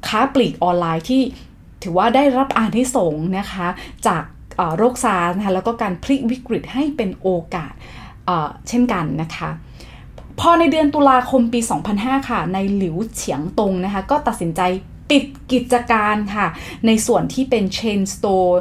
[0.06, 1.22] ค้าปลีกออนไลน์ที่
[1.82, 3.68] ถือว่าได้รับอานิสงส์นะคะ
[4.06, 4.22] จาก
[4.76, 7.72] โรคซาร์สนะคะแล้วก็การพลิกวิกฤตให้เป็นโอกาส
[8.68, 9.50] เช่นกันนะคะ
[10.40, 11.60] พอในเดือนตุลาคมปี
[11.94, 14.60] 2005 ค่ะ นายหลิวเฉียงตงนะคะ ก็ตัดสินใจ
[15.10, 16.46] ปิดกิจการค่ะ
[16.86, 18.60] ในส่วนที่เป็น chain store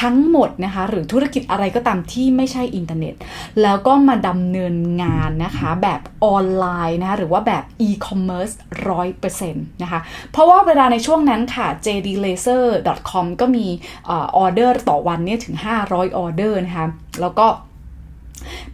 [0.00, 3.14] ทั้งหมดนะคะ หรือธุรกิจอะไรก็ตามที่ไม่ใช่อินเทอร์เน็ต
[3.62, 8.50] แล้วก็มาดำเนินงานนะคะ แบบออนไลน์นะคะหรือว่าแบบอีคอมเมิร์ซ
[8.88, 10.00] ร้อยเปอร์เซ็นต์นะคะ
[10.32, 13.66] เพราะว่าเวลาในช่วงนั้นค่ะ jdlaser.com ก็มี
[14.08, 16.86] ออเดอร์ต่อวันเนี่ยถึง 500 ออเดอร์นะคะ
[17.20, 17.46] แล้วก็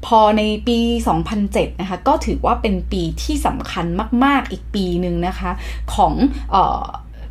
[0.07, 0.79] พอในปี
[1.31, 3.87] 2007 นะคะ ก็ถือว่าเป็นปีที่สำคัญ
[4.25, 5.51] มาก ๆ อีกปีหนึ่งนะคะ
[5.95, 6.15] ของ
[6.55, 6.57] อ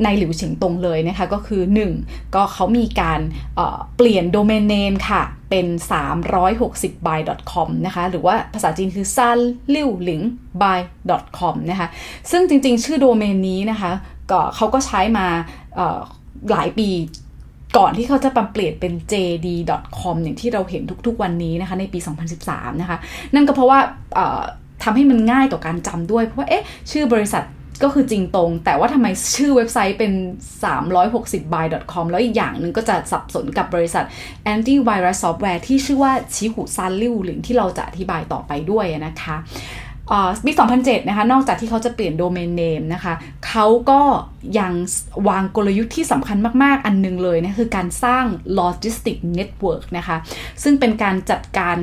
[0.04, 1.62] นายหลิวเฉิงตงเลยนะคะ ก็คือ
[2.00, 3.20] 1 ก็เขามีการ
[3.98, 5.68] เปลี่ยน domain name ค่ะ เป็น
[6.38, 9.40] 360buy.com นะคะ หรือว่าภาษาจีนคือ 三
[9.74, 10.26] liu ling
[10.62, 10.80] by
[11.40, 11.88] com นะคะ
[12.32, 13.92] ซึ่งจริงๆ ชื่อโดเมนนี้นะคะ
[14.32, 15.28] ก็เขาก็ใช้มา
[16.52, 16.90] หลายปี
[17.78, 22.00] ก่อนที่เขาจะปรับเปลี่ยนเป็น jd.com อย่างที่เราเห็นทุกๆวันนี้นะคะ ในปี
[22.40, 22.98] 2013 นะคะ
[23.34, 23.80] นั่นก็เพราะว่า
[24.84, 27.44] ทำให้มันง่ายต่อการจำด้วย เพราะว่าเอ๊ะชื่อบริษัท
[27.84, 30.14] ก็คือจริงตรง แต่ว่าทำไมชื่อเว็บไซต์เป็น
[30.64, 34.06] 360by.com แล้วอีกอย่างหนึ่งก็จะสับสนกับบริษัท
[34.54, 39.36] antivirus software ที่ชื่อว่าชิหุซันลิวหลิงที่เราจะอธิบายต่อไปด้วยนะคะ
[40.46, 43.14] ปี 2007 นะคะ นอกจากที่เขาจะเปลี่ยนโดเมนเนมนะคะ
[43.48, 44.02] เขาก็
[44.60, 44.74] ยัง
[45.28, 48.26] วางกลยุทธ์ที่สำคัญมาก ๆ อันนึงเลยนะคือการสร้าง
[48.60, 50.18] logistic network นะคะ
[50.64, 51.78] ซึ่งเป็นการจัดการ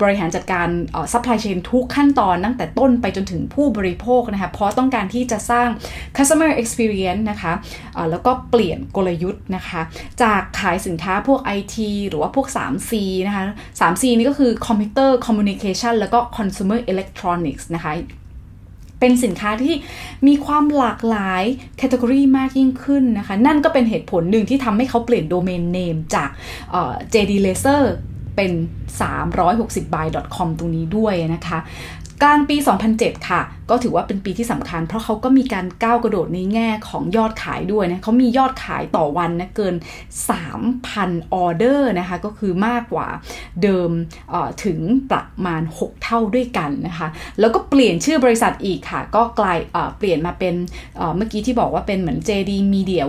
[0.00, 0.68] บริหารจัดการ
[1.12, 5.68] supply chain ทุกขั้นตอนตั้งแต่ต้นไปจนถึงผู้บริโภคนะคะ เพราะต้องการที่จะสร้าง
[6.16, 9.80] customer experience นะคะะแล้วก็เปลี่ยนกลยุทธ์นะคะ
[10.22, 11.76] จากขายสินค้าพวก IT
[12.08, 12.92] หรือว่าพวก 3C
[13.26, 13.44] นะคะ
[13.80, 17.92] 3C นี่ก็คือ computer communication แล้วก็ consumer electronics นะคะ
[19.04, 19.76] เป็นสินค้าที่
[20.26, 21.42] มีความหลากหลาย
[21.76, 26.30] แคตตากรีมากยิ่งขึ้นนะคะ นั่นก็เป็นเหตุผลหนึ่งที่ทำให้เขาเปลี่ยนโดเมนเนมจาก
[27.12, 27.82] JD Laser
[28.36, 28.52] เป็น
[29.00, 31.58] 360by.com ตรงนี้ด้วยนะคะ
[32.22, 32.56] กลางปี
[32.92, 39.74] 2007 ค่ะ ก็ถือว่าเป็นปีที่สำคัญ เพราะเขาก็มีการก้าวกระโดดในแง่ของยอดขายด้วยนะเขามียอดขายต่อวันนะเกิน
[40.54, 43.08] 3,000 ออเดอร์นะคะ ก็คือมากกว่า
[43.62, 43.90] เดิม
[44.64, 47.08] ถึงประมาณ 6 เท่าด้วยกันนะคะ
[47.40, 49.58] แล้วก็เปลี่ยนชื่อบริษัทอีกค่ะ ก็กลาย
[49.98, 50.54] เปลี่ยนมาเป็น
[51.16, 53.02] เมื่อกี้ที่บอกว่าเป็นเหมือน JD Media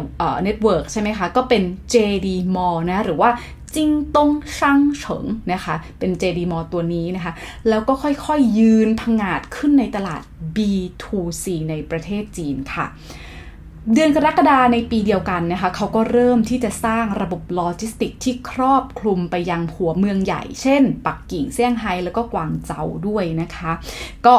[0.48, 1.64] Network ใช่ไหมคะ ก็เป็น
[1.94, 3.32] JD Mall นะ หรือว่า
[3.76, 7.34] จิงตงช่างเฉิงนะคะ เป็น JD m a l l ตัวนี้นะคะ
[7.70, 10.22] แล้วก็ค่อยๆยืนพังาดขึ้นในตลาด
[10.56, 12.86] B2C ในประเทศจีนค่ะ
[13.94, 23.72] เดือนกรกฎาในปีเดียวกันนะคะเขาก็เริ่มที่จะสร้างระบบโลจิสติกที่ครอบคลุมไปยังหัวเมืองใหญ่ เช่น ปักกิ่งเซี่ยงไฮ้แล้วก็กวางเจาด้วยนะคะ
[24.26, 24.36] ก็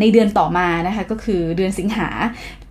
[0.00, 2.08] ในเดือนต่อมานะคะก็คือเดือนสิงหา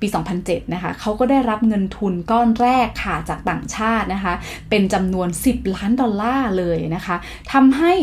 [0.04, 0.08] ปี
[0.42, 4.34] 2007 นะคะเขาก็ได้รับเงินทุนก้อนแรกค่ะจากต่างชาตินะคะ
[4.70, 7.16] เป็นจำนวน 10 ล้านดอลลาร์เลยนะคะ
[7.54, 7.94] ทำให้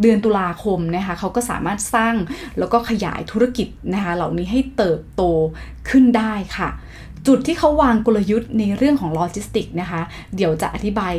[0.00, 2.14] เดือนตุลาคมนะคะเขาก็สามารถสร้าง
[2.58, 5.22] แล้วก็ขยายธุรกิจนะคะเหล่านี้ให้เติบโต
[5.90, 6.68] ขึ้นได้ค่ะ
[7.26, 10.00] จุดที่เขาวางกลยุทธ์ในเรื่องของโลจิสติกนะคะ
[10.36, 11.14] เดี๋ยวจะอธิบาย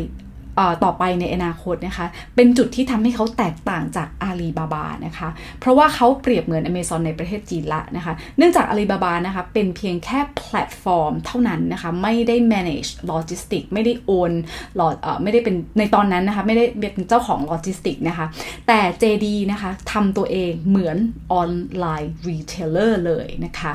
[0.84, 14.32] ต่อไปในอนาคตนะคะ เป็นจุดที่ทำให้เขาแตกต่างจากอาลีบาบานะคะ เพราะว่าเขาเปรียบเหมือนอเมซอนในประเทศจีนละนะคะ เนื่องจากอาลีบาบานะคะ เป็นเพียงแค่แพลตฟอร์มเท่านั้นนะคะ ไม่ได้ manage logistic ไม่ได้ own
[14.76, 18.26] lo- ไม่ได้เป็นในตอนนั้นนะคะ ไม่ได้เป็นเจ้าของโลจิสติกนะคะ
[18.68, 20.98] แต่ JD นะคะทำตัวเองเหมือน
[21.32, 23.74] online retailer เลยนะคะ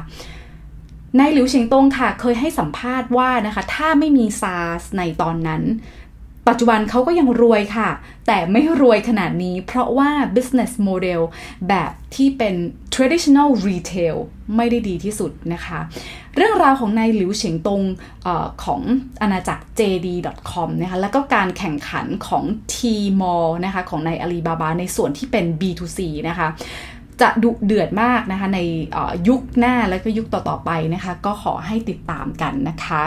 [1.18, 5.62] นายหลิวเฉิงตงค่ะ เคยให้สัมภาษณ์ว่านะคะ ถ้าไม่มี SARS ในตอนนั้น
[6.48, 7.90] ปัจจุบันเขาก็ยังรวยค่ะ
[8.26, 11.20] แต่ไม่รวยขนาดนี้ เพราะว่า business model
[11.68, 12.54] แบบที่เป็น
[12.94, 14.16] traditional retail
[14.56, 15.80] ไม่ได้ดีที่สุดนะคะ
[16.36, 17.82] เรื่องราวของนายหลิวเฉิงตง
[18.26, 18.28] อ
[18.64, 18.80] ของ
[19.22, 26.48] อาณาจักร JD.com นะคะ แล้วก็การแข่งขันของ Tmall นะคะ ของนายอาลีบาบาในส่วนที่เป็น B2C นะคะ
[27.20, 28.60] จะดุเดือดมากนะคะใน
[29.28, 33.02] ยุคหน้าและก็ยุคต่อๆไปนะคะ ก็ขอให้ติดตามกันนะคะ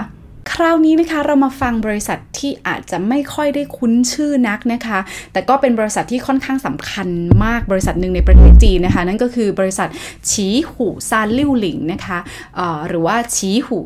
[0.54, 5.00] คราวนี้นะคะเรามาฟังบริษัทที่อาจจะไม่ค่อยได้คุ้นชื่อนักนะคะ
[5.34, 7.08] แต่ก็เป็นบริษัทที่ค่อนข้างสำคัญ
[7.44, 9.90] มากบริษัทหนึ่งในประเทศจีนนะคะ นั่นก็คือบริษัท
[10.32, 12.18] ฉีหูซานลิ่วหลิงนะคะ
[12.88, 13.78] หรือว่าฉีหู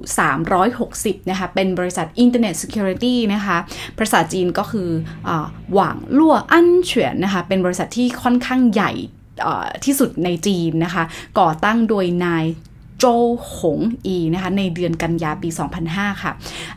[0.62, 3.58] 360นะคะเป็นบริษัท Internet Security นะคะ
[3.98, 4.90] ภาษาจีนก็คือ
[5.28, 8.92] 网络安全 นะคะเป็นบริษัทที่ค่อนข้างใหญ่
[9.86, 11.04] ที่สุดในจีนนะคะ
[11.40, 12.46] ก่อตั้งโดยนาย
[13.00, 13.06] โจ
[13.58, 15.50] หงอีนะคะในเดือนกันยาปี
[15.86, 16.32] 2005 ค่ะ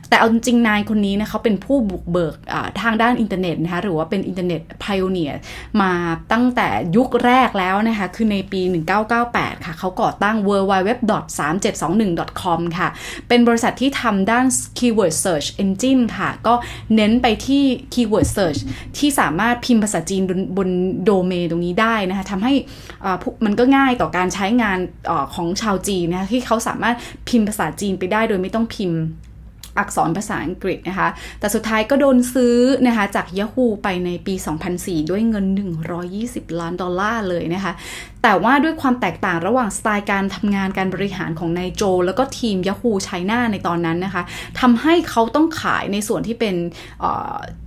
[0.08, 2.34] แต่เอาจริงนายคนนี้นะเขาเป็นผู้บุกเบิก
[2.80, 5.32] ทางด้านอินเทอร์เน็ตนะคะหรือว่าเป็น Internet pioneer
[5.82, 5.92] มา
[6.32, 8.60] ตั้งแต่ยุคแรกแล้วนะคะคือในปี
[9.12, 10.92] 1998 ค่ะเขาก่อตั้ง w w w
[11.38, 12.88] 3 7 2 1 com ค่ะ
[13.28, 14.46] เป็นบริษัทที่ทำด้าน
[14.78, 16.54] keyword search engine ค่ะ ก็
[16.94, 18.60] เน้นไปที่ keyword search
[18.98, 20.68] ที่สามารถพิมพ์ภาษาจีนบนบน
[21.04, 22.52] โดเมนตรงนี้ได้นะคะทำให้
[23.44, 24.78] มันก็ง่ายต่อการใช้งาน
[25.10, 26.96] อของชาวจีนนะคะที่เขาสามารถ
[27.28, 29.00] พิมพ์ภาษาจีนไปได้โดยไม่ต้องพิมพ์
[29.78, 31.08] อักษรภาษาอังกฤษนะคะ
[31.40, 34.34] แต่สุดท้ายก็โดนซื้อนะคะจาก Yahoo ไปในปี
[34.72, 35.46] 2004 ด้วยเงิน
[36.02, 37.72] 120 ล้านดอลลาร์เลยนะคะ
[38.22, 44.22] แต่ว่าด้วยความแตกต่างระหว่างสไตล์การทำงานการบริหารของนายโจ แล้วก็ทีม Yahoo China ในตอนนั้นนะคะ
[44.60, 46.54] ทำให้เขาต้องขายในส่วนที่เป็น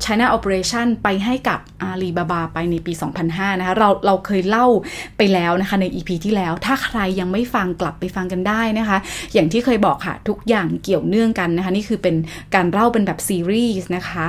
[0.04, 2.94] China Operation ไปให้กับอาลีบาบาไปในปี
[3.26, 4.68] 2005 นะคะเราเราเคยเล่า
[5.18, 8.98] ไปแล้วนะคะใน EP ที่แล้ว ถ้าใครยังไม่ฟังกลับไปฟังกันได้นะคะ
[9.34, 12.16] อย่างที่เคยบอกค่ะทุกอย่างเกี่ยวเนื่องกันนะคะ นี่คือเป็น
[12.56, 14.26] การเล่าเป็นแบบซีรีส์นะคะ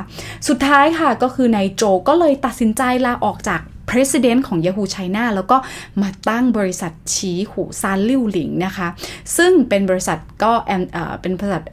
[0.49, 3.61] สุดท้ายค่ะก็คือนายโจก็เลยตัดสินใจลาออกจาก
[3.91, 5.57] President ของ Yahoo China แล้วก็
[6.03, 8.89] มาตั้งบริษัทชีหูซานลิ่วหลิงนะคะ
[9.37, 10.53] ซึ่งเป็นบริษัทก็
[11.23, 11.65] เป็นบริษัท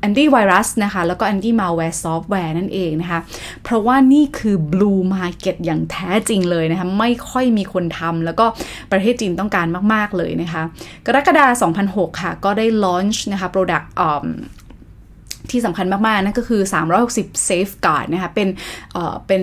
[0.00, 3.20] แอนตี้ไวรัสนะคะ แล้วก็ anti-malware software นั่นเองนะคะ
[3.62, 8.46] เพราะว่านี่คือ blue market อย่างแท้จริงเลยนะคะ ไม่ค่อยมีคนทำแล้วก็
[8.92, 10.62] ประเทศจีนต้องการมาก ๆ เลยนะคะ
[11.06, 13.86] กรกฎาคม 2006 ค่ะ ก็ได้ launch นะคะ product
[15.50, 16.62] ที่สำคัญมาก ๆ นั่นก็คือ
[17.04, 18.48] 360 safeguard นะคะ เป็น
[19.26, 19.42] เป็น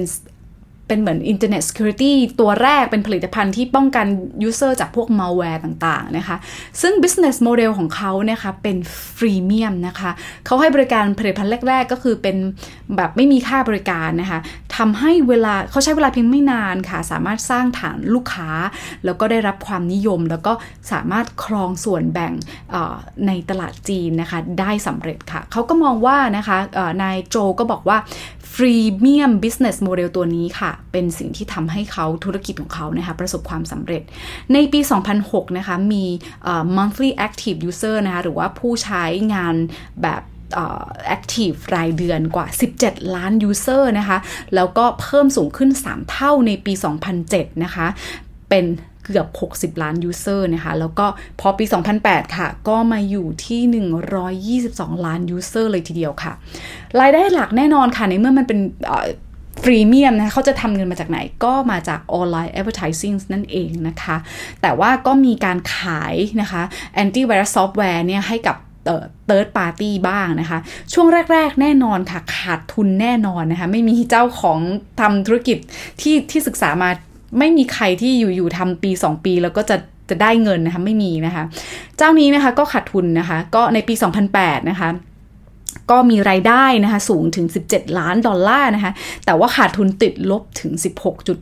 [0.89, 4.06] เป็นเหมือน Internet Security ตัวแรกเป็นผลิตภัณฑ์ที่ป้องกัน
[4.47, 6.38] user จากพวก malware ต่างๆนะคะ
[6.82, 8.78] ซึ่ง business model ของเขาเนี่ยคะเป็น
[9.17, 10.12] freemium นะคะ
[10.45, 12.38] เขาให้บริการผลิตภัณฑ์แรก ๆ ก็คือเป็น
[12.95, 14.39] แบบไม่มีค่าบริการนะคะ
[14.78, 18.49] ทำให้เวลาเขาใช้เวลาเพียงไม่นานค่ะ สามารถสร้างฐานลูกค้า
[19.06, 20.54] แล้วก็ได้รับความนิยม แล้วก็
[20.91, 22.34] สามารถครองส่วนแบ่ง
[23.28, 26.58] ในตลาดจีนนะคะได้สำเร็จค่ะเขาก็มองว่านะคะ
[27.04, 27.97] นายโจก็บอกว่า
[28.53, 34.03] freemium business model ตัวนี้ค่ะเป็นสิ่งที่ทำให้เขาธุรกิจของเขานะคะประสบความสำเร็จ
[34.53, 34.79] ในปี
[35.19, 36.05] 2006 นะคะมี
[36.77, 39.55] monthly active user นะคะหรือว่าผู้ใช้งาน
[40.03, 40.21] แบบ
[41.07, 42.47] active รายเดือนกว่า
[42.79, 44.17] 17 ล้าน user นะคะ
[44.55, 46.73] แล้วก็เพิ่มสูงขึ้น 3 เท่าในปี
[47.17, 47.87] 2007 นะคะ
[48.49, 48.65] เป็น
[49.05, 49.27] เกือบ
[49.75, 51.05] 60 ล้าน user นะคะ แล้วก็
[51.39, 51.65] พอปี
[52.01, 53.61] 2008 ค่ะ ก็มาอยู่ที่
[54.53, 56.33] 122 ล้าน user เลยทีเดียวค่ะ
[56.99, 58.59] รายได้หลักแน่นอนค่ะ ในเมื่อมันเป็น
[59.63, 64.15] ฟรีเมียมนะเขาจะทำเงินมาจากไหนก็มาจากออนไลน์ advertising นั่นเองนะคะ
[64.61, 66.61] แต่ว่าก็มีการขายนะคะ
[67.03, 70.59] anti virus software เนี่ยให้กับเติร์ดปาร์ตี้บ้างนะคะ
[70.93, 74.59] ช่วงแรก ๆ แน่นอนค่ะ ขาดทุนแน่นอนนะคะ ไม่มีเจ้าของ
[74.99, 75.57] ทำธุรกิจ
[76.01, 76.89] ที่ที่ศึกษามา
[77.39, 79.77] ไม่มีใครที่อยู่ๆทำปี 2 ปีแล้วก็จะ
[80.09, 81.43] จะได้เงินนะคะ ไม่มีนะคะ
[81.97, 83.93] เจ้านี้นะคะก็ขาดทุนนะคะ ก็ในปี
[84.31, 84.89] 2008 นะคะ
[85.91, 88.91] ก็มีรายได้นะคะสูงถึง 17 ล้านดอลลาร์นะคะ
[89.25, 90.71] แต่ว่าขาดทุนติดลบถึง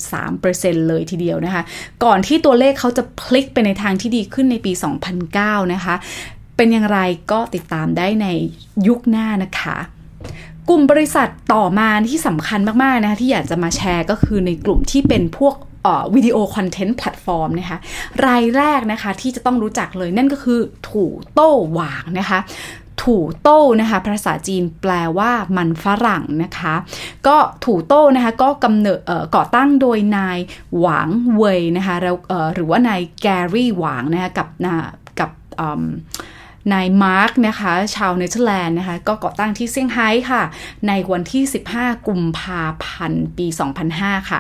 [0.10, 1.63] 16.3%เลยทีเดียวนะคะ
[2.04, 4.72] ก่อนที่ตัวเลขเขาจะพลิกไปในทางที่ดีขึ้นในปี
[5.24, 5.96] 2009 นะคะ
[6.58, 7.00] เป็นอย่างไร
[7.32, 8.28] ก็ติดตามได้ใน
[8.88, 9.78] ยุคหน้านะคะ
[10.70, 15.56] กลุ่มบริษัทต่อมาที่สำคัญมาก ๆ นะคะที่อยากจะมาแชร์ก็คือในกลุ่มที่เป็นพวก
[16.15, 17.78] video content platform นะคะ
[18.26, 20.60] รายแรกนะคะที่จะต้องรู้จักเลยนั่นก็คือ
[20.90, 22.40] ถูโต้หวางนะคะ
[23.08, 26.76] ถูโต้นะคะ ภาษาจีนแปลว่ามันฝรั่งนะคะ
[27.28, 29.00] ก็ถูโต้นะคะก็กำเนิด
[29.36, 30.39] ก่อตั้งโดยนาย
[30.80, 31.96] หวางเวยนะคะ
[32.54, 34.48] หรือว่านายแกรี่หวางนะคะกับ
[35.20, 35.30] กับ
[36.74, 40.43] นายมาร์กนะคะ ชาวเนเธอร์แลนด์นะคะ ก็ก่อตั้งที่เซี่ยงไฮ้ค่ะ
[40.88, 41.43] ในวันที่
[41.76, 43.48] 15 กุมภาพันธ์ ปี
[43.89, 44.39] 2005 ค่ะ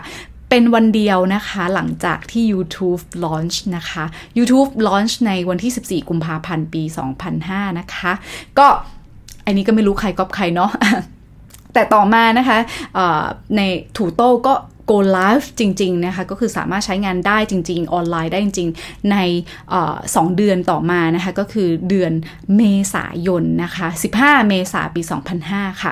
[0.49, 4.03] เป็นวันเดียวนะคะหลังจากที่ YouTube launch นะคะ
[4.37, 6.83] YouTube launch ในวันที่ 14 กุมภาพันธ์ปี
[7.31, 8.11] 2005 นะคะ
[8.59, 8.67] ก็
[9.45, 10.71] อันนี้ก็ไม่รู้ใครก๊อปใครเนาะ
[11.73, 12.57] แต่ต่อมานะคะ
[13.55, 13.61] ใน
[13.97, 14.53] ถูโต้ก็
[14.89, 19.17] go live จริงๆนะคะก็คือสามารถใช้งานได้จริง ๆ ออนไลน์ได้จริง ๆ ใน
[20.15, 22.11] สองเดือนต่อมานะคะก็คือเดือน
[22.55, 22.61] เม
[22.93, 25.01] ษายนนะคะ15 เมษายนปี
[25.41, 25.91] 2005 ค่ะ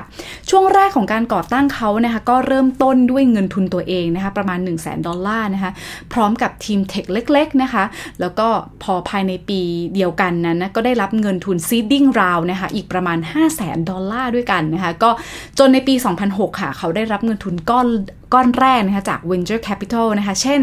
[0.50, 5.72] ช่วงแรกของการก่อตั้งเขานะคะก็เริ่มต้นด้วยเงินทุนตัวเองนะคะประมาณ 1 0 0 0 0แดอลลาร์นะคะ
[6.12, 7.84] พร้อมกับทีม tech เล็กๆนะคะ
[8.20, 8.48] แล้วก็
[8.82, 9.60] พอภายในปี
[9.94, 15.10] เดียวกันนั้นนะก็ได้รับเงินทุน seeding round นะคะอีกประมาณ 5 0 0 0 0 0 ดอลลาร์ด้วยกันนะคะก็
[15.58, 15.94] จนในปี
[16.26, 17.86] 2006 ค่ะ เขาได้รับเงินทุนก้อน
[18.34, 20.60] ก้อนแรกนะคะจาก Venture Capital นะคะ เช่น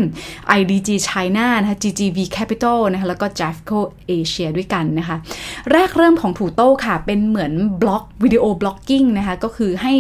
[0.60, 5.15] IDG China นะคะ GGV Capital นะคะ แล้วก็ JAFCO Asia ด้วยกันนะคะ
[5.71, 9.93] แรกเริ่มของ Tudou ค่ะ เป็นเหมือนบล็อก video blogging นะคะ ก็คือให้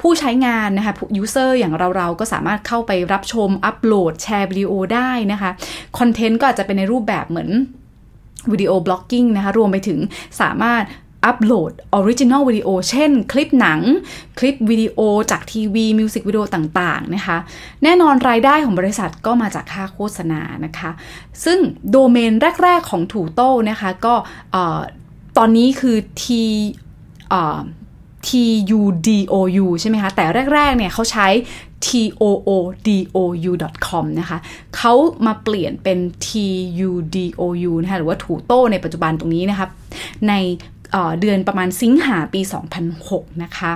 [0.00, 5.50] ผู้ใช้งานนะคะ user อย่างเรา ๆ ก็สามารถเข้าไปรับชม อัปโหลด แชร์วิดีโอได้นะคะ
[5.98, 7.50] คอนเทนต์ก็อาจจะเป็นในรูปแบบเหมือน
[8.52, 9.98] video blogging นะคะ รวมไปถึง
[10.40, 10.82] สามารถ
[11.24, 13.80] อัปโหลด original video เช่น คลิปหนัง
[14.38, 14.98] คลิปวิดีโอ
[15.30, 17.38] จากทีวีมิวสิกวิดีโอต่างๆนะคะ
[17.82, 20.90] แน่นอนรายได้ของบริษัทก็มาจากค่าโฆษณานะคะ
[21.44, 21.58] ซึ่ง
[21.90, 24.14] โดเมนแรก ๆ ของ Tudou นะคะก็
[25.38, 26.24] ตอนนี้คือ T
[28.26, 28.28] T
[28.78, 31.28] U D O U ใช่ไหมคะ แต่แรก ๆ เนี่ยเขาใช้
[31.86, 31.88] t
[32.20, 32.50] o o
[32.86, 33.18] d o
[33.50, 33.52] u
[33.86, 34.38] com นะคะ
[34.76, 34.94] เขา
[35.26, 36.28] มาเปลี่ยนเป็น t
[36.88, 39.66] u d o u นะคะหรือว่าถูโต้ในปัจจุบันตรงนี้นะคะ
[40.28, 40.32] ใน
[41.20, 42.40] เดือนประมาณสิงหาปี
[42.90, 43.72] 2006 นะคะ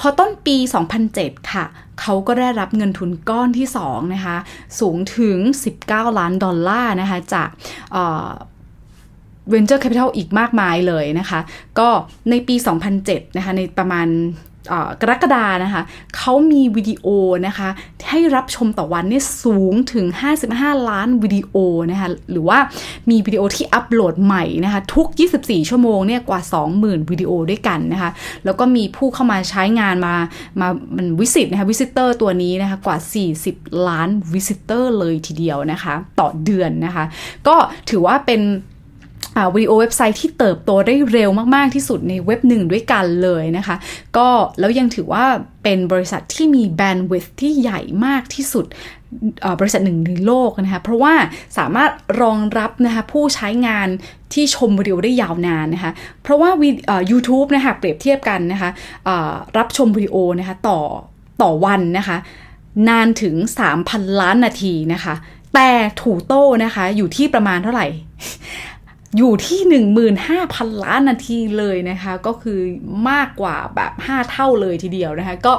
[0.00, 0.56] พอต้นปี
[1.04, 1.64] 2007 ค่ะ
[2.00, 4.36] เขาก็ได้รับเงินทุนก้อนที่ 2 นะคะ
[4.80, 5.38] สูงถึง
[5.78, 7.48] 19 ล้านดอลลาร์นะคะ จาก
[9.50, 11.40] venture capital อีกมากมายเลยนะคะ
[11.78, 11.88] ก็
[12.30, 12.54] ในปี
[12.96, 14.08] 2007 นะคะ ในประมาณ
[15.00, 15.82] กรกฎานะคะ
[16.16, 17.06] เขามีวิดีโอ
[17.46, 17.68] นะคะ
[18.10, 20.06] ให้รับชมต่อวันนี่สูงถึง
[20.46, 21.54] 55 ล้านวิดีโอ
[21.90, 22.58] นะคะหรือว่า
[23.10, 25.06] มีวิดีโอที่อัปโหลดใหม่นะคะทุก
[25.38, 26.40] 24 ชั่วโมงเนี่ยกว่า
[26.74, 28.10] 20,000 วิดีโอด้วยกันนะคะ
[28.44, 30.14] แล้วก็มีผู้เข้ามาใช้งานมา
[30.60, 32.96] มามันวิสิตนะคะวิสิเตอร์ตัวนี้นะคะกว่า
[33.40, 37.04] 40 ล้านวิสิเตอร์เลยทีเดียวนะคะต่อเดือนนะคะ
[37.48, 37.56] ก็
[37.90, 38.42] ถือว่าเป็น
[39.54, 43.76] วิดีโอเว็บไซต์ที่เติบโตได้เร็วมาก ๆ ที่สุดในเว็บหนึ่งด้วยกันเลยนะคะ
[44.16, 45.24] ก็แล้วยังถือว่า
[45.62, 48.66] เป็นบริษัทที่มีแบนด์วิดที่ใหญ่มากที่สุด
[49.60, 51.14] บริษัทหนึ่งในโลกนะคะ เพราะว่า
[51.58, 53.88] สามารถรองรับนะคะผู้ใช้งาน
[54.32, 55.92] ที่ชมวิดีโอได้ยาวนานนะคะ
[56.22, 56.50] เพราะว่า
[57.10, 58.70] ยูทูบนะคะเปรียบเทียบกันนะคะ
[59.56, 60.80] รับชมวิดีโอนะคะต่อ
[61.42, 62.16] ต่อวันนะคะ
[62.88, 63.34] นานถึง
[63.78, 65.14] 3,000 ล้านนาทีนะคะ
[65.54, 65.70] แต่
[66.00, 67.86] ถูโต้นะคะอยู่ที่ประมาณเท่าไหร่
[69.16, 69.60] อยู่ที่
[70.22, 72.60] 15,000 ล้านนาทีเลยนะคะ ก็คือ
[73.10, 75.52] มากกว่าแบบ 5 เท่าเลยทีเดียวนะคะ ก็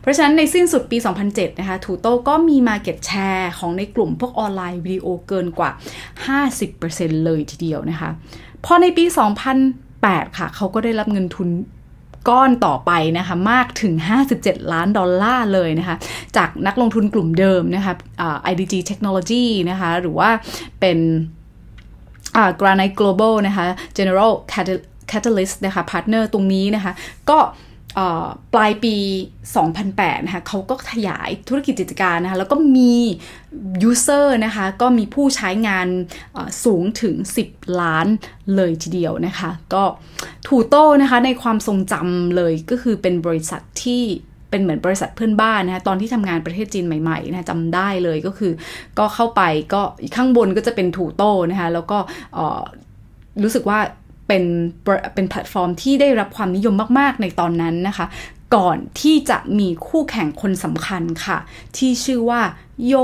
[0.00, 5.70] เพราะฉะนั้นในสิ้นสุดปี 2007 นะคะถูโต้ก็มี Market Share ของในกลุ่มพวกออนไลน์วิดีโอเกินกว่า
[6.48, 8.10] 50%เลยทีเดียวนะคะ
[8.64, 9.04] พอในปี
[9.70, 11.48] 2008 ค่ะ เขาก็ได้รับเงินทุน
[12.28, 13.94] ก้อนต่อไปนะคะมากถึง
[14.32, 15.96] 57 ล้านดอลลาร์เลยนะคะ
[16.36, 17.92] จากนักลงทุนกลุ่มเดิมนะคะ
[18.50, 20.30] IDG Technology นะคะ หรือว่า
[20.80, 20.98] เป็น
[22.60, 23.66] Granite Global นะคะ
[23.98, 24.32] General
[25.10, 26.92] Catalyst นะคะ Partner ตรงนี้นะคะ
[27.30, 27.38] ก็
[28.54, 28.94] ปลายปี
[29.56, 32.94] 2008 นะคะเขาก็ขยายธุรกิจกิจการนะคะ แล้วก็มี
[33.90, 35.88] user นะคะ ก็มีผู้ใช้งาน
[36.64, 37.14] สูงถึง
[37.48, 38.06] 10 ล้าน
[38.56, 39.84] เลยทีเดียวนะคะ ก็
[40.46, 44.04] ถูโต้นะคะในความทรงจำเลยก็คือเป็นบริษัทที่
[44.50, 48.52] เป็นเหมือนบริษัทเพื่อนบ้านนะคะตอนที่ทำงานประเทศจีนใหม่ๆนะจำได้เลยก็คือ
[48.98, 49.42] ก็เข้าไป
[49.74, 49.82] ก็
[50.16, 51.98] ข้างบนก็จะเป็นถูโต้นะคะแล้วก็
[53.42, 53.78] รู้สึกว่า
[54.26, 54.44] เป็น
[55.14, 58.06] เป็นแพลตฟอร์มที่ได้รับความนิยมมาก ๆ ในตอนนั้นนะคะ
[58.56, 61.38] ก่อนที่จะมีคู่แข่งคนสำคัญค่ะ
[61.76, 62.42] ที่ชื่อว่า
[62.86, 62.94] โย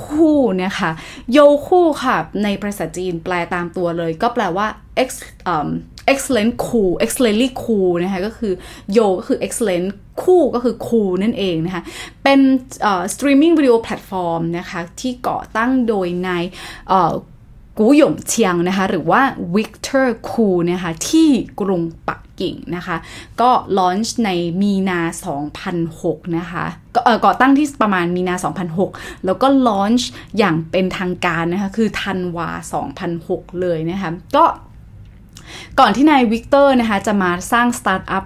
[0.00, 0.90] คู่นะคะ
[1.32, 4.66] โยคู่ค่ะ ในภาษาจีนแปลตามตัวเลย ก็แปลว่า
[5.02, 5.08] ex
[5.54, 5.68] um,
[6.12, 8.52] excellent cool excellently cool นะคะก็คือ
[8.92, 9.86] โยก็คือ excellent
[10.22, 11.82] คู่ก็คือ cool นั่นเองนะคะ
[12.22, 12.40] เป็น
[13.14, 16.44] streaming video platform นะคะที่ก่อตั้งโดยนาย
[17.78, 19.20] กูหยงเชียงนะคะหรือว่า
[19.54, 21.28] วิกเตอร์คูนะคะที่
[21.60, 22.96] กรุงปักกิ่งนะคะ
[23.40, 25.00] ก็ launch ในมีนา
[25.68, 28.34] 2006 นะคะก็ก่อตั้งที่ประมาณมีนา
[28.80, 32.48] 2006 แล้วก็ launch อย่างเป็นทางการนะคะคือธันวา
[33.06, 34.44] 2006 เลยนะคะก็
[35.80, 38.24] ก่อนที่นายวิกเตอร์นะคะจะมาสร้างสตาร์ทอัพ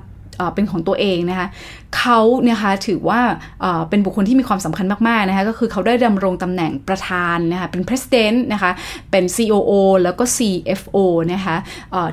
[0.55, 1.49] เป็นของตัวเองนะคะ
[1.99, 3.21] เขาเนี่ยคะถือว่า
[3.89, 8.71] เป็นบุคคลที่มีความสำคัญมากๆนะคะก็คือเขาได้ดำรงตำแหน่งประธานนะคะเป็น president นะคะ
[9.11, 10.97] เป็น COO แล้วก็ CFO
[11.33, 11.57] นะคะ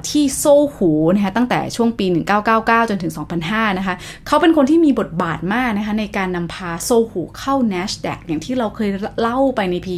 [0.09, 2.05] ที่โซหูนะคะตั้งแต่ช่วงปี
[2.47, 3.13] 1999 จนถึง
[3.45, 3.95] 2005 นะคะ
[4.27, 8.89] เขาเป็นคนที่มีบทบาทมากนะคะในการนำพาโซหูเข้า NASDAQ อย่างที่เราเคย
[9.19, 9.95] เล่าไปในพี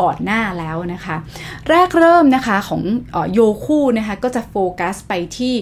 [0.00, 1.16] ก่อนหน้าแล้วนะคะ
[1.68, 2.82] แรกเริ่มนะคะของ
[3.32, 5.54] โยคูนะคะก็จะโฟกัสไปที่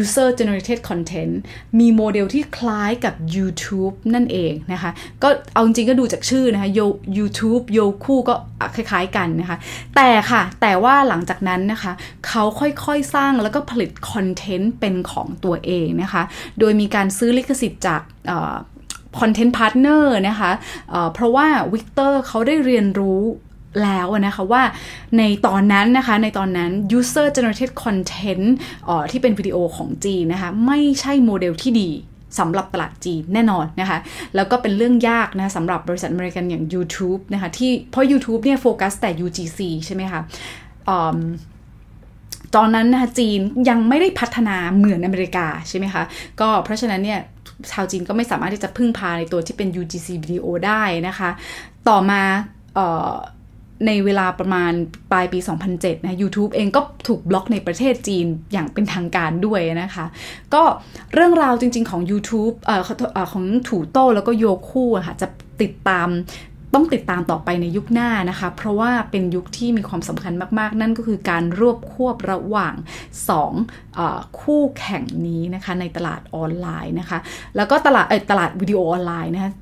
[0.00, 1.34] user generated content
[1.78, 4.90] มีโมเดลที่คล้ายกับ YouTube นั่นเองนะคะ
[5.22, 6.80] ก็เอาจริงก็ดูจากชื่อนะคะโย
[7.18, 8.34] YouTube Youku ก็
[8.74, 9.58] คล้ายๆกันนะคะ
[9.96, 11.92] แต่ค่ะ แต่ว่าหลังจากนั้นนะคะ
[12.28, 16.22] เขาค่อยๆสร้างแล้วก็ผลิตคอนเทนต์เป็นของตัวเองนะคะ
[16.58, 18.02] โดยมีการซื้อลิขสิทธิ์จาก
[19.20, 20.50] content partner นะคะ
[20.90, 23.22] เพราะว่าวิกเตอร์เขาได้เรียนรู้
[23.82, 24.62] แล้วนะคะว่า
[25.18, 28.46] ในตอนนั้นนะคะในตอนนั้น user generated content
[29.10, 31.90] ที่เป็นวิดีโอของจีนนะคะ ไม่ใช่โมเดลที่ดี
[32.38, 33.98] สำหรับตลาดจีนแน่นอนนะคะ
[34.34, 40.20] แล้วก็เป็นเรื่องยากนะสำหรับบริษัทอเมริกันอย่าง YouTube นะคะที่เพราะ YouTube เนี่ยโฟกัสแต่ UGC ใช่ไหมคะ
[42.56, 46.02] ตอนนั้นนะคะจีนยังไม่ได้พัฒนาเหมือนอเมริกาใช่ไหมคะ
[46.40, 47.20] ก็เพราะฉะนั้นเนี่ย
[47.72, 51.30] ชาวจีนก็ไม่สามารถที่จะพึ่งพาในตัวที่เป็น UGC วิดีโอได้นะคะ
[51.88, 52.22] ต่อมา
[53.86, 54.72] ในเวลาประมาณ
[55.10, 55.38] ปลายปี
[55.72, 60.06] 2007 นะ YouTube เองก็ถูกบล็อกในประเทศจีนอย่างเป็นทางการด้วยนะคะ
[60.54, 60.62] ก็
[61.14, 62.82] เรื่องราวจริงๆของ YouTube เอ่อ
[63.32, 65.28] ของถูโต้แล้วก็โยคู่ค่ะ จะ
[65.62, 66.08] ติดตาม
[66.74, 72.74] ต้องติดตามต่อไปในยุคหน้านะคะ เพราะว่าเป็นยุคที่มีความสำคัญมาก ๆ นั่นก็คือการรวบควบระหว่าง
[73.56, 77.18] 2คู่แข่งนี้นะคะในตลาดออนไลน์นะคะ
[77.56, 79.52] แล้วก็ตลาดเออตลาดวิดีโอออนไลน์นะคะ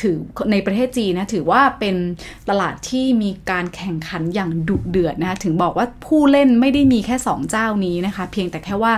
[0.00, 0.16] ถือ
[0.52, 1.96] ในประเทศจีนนะถือว่าเป็น
[2.48, 8.94] ตลาดที่มีการแข่งขันอย่างดุเดือดนะคะถึงบอกว่าผู้เล่นไม่ได้มีแค่ 2 เจ้านี้นะคะ เพียงแต่แค่ว่า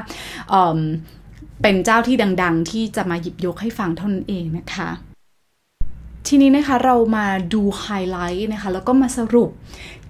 [0.51, 4.89] เเป็นเจ้าที่ดัง ๆ ที่จะมาหยิบยกให้ฟังเท่านั้นเองนะคะ
[6.29, 9.51] ทีนี้นะคะเรามาดูไฮไลท์นะคะ แล้วก็มาสรุป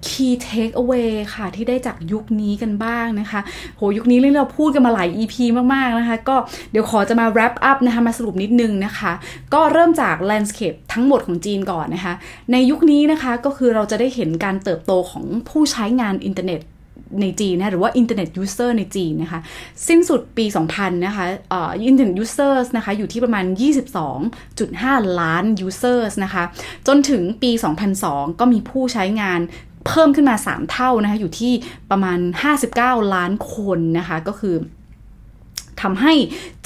[0.07, 3.39] key take away ค่ะที่ได้จากยุคนี้กันบ้างนะคะ
[3.77, 5.35] โหยุคนี้เรื่องเราพูดกันมาหลาย EP
[5.73, 6.35] มากๆนะคะ ก็
[6.71, 9.11] เดี๋ยวขอจะมา wrap up นะคะ มาสรุปนิดนึงนะคะ
[9.53, 12.13] ก็เริ่มจาก landscape ทั้งหมดของจีนก่อนนะคะ
[12.51, 16.61] ในยุคนี้นะคะก็คือเราจะได้เห็นการเติบโตของผู้ใช้งานอินเทอร์เน็ต
[17.21, 19.39] ในจีนนะหรือว่า internet user ในจีนนะคะ
[19.87, 23.45] สิ้นสุดปี 2000 นะคะ internet user นะคะอยู่ที่ประมาณ
[24.31, 26.43] 22.5 ล้าน user นะคะ
[26.87, 27.51] จนถึงปี
[27.95, 29.39] 2002 ก็มีผู้ใช้งาน
[29.87, 31.53] เพิ่มขึ้นมา 3 เท่านะคะอยู่ที่
[31.91, 32.19] ประมาณ
[32.61, 34.55] 59 ล้านคนนะคะก็คือ
[35.85, 36.13] ทำให้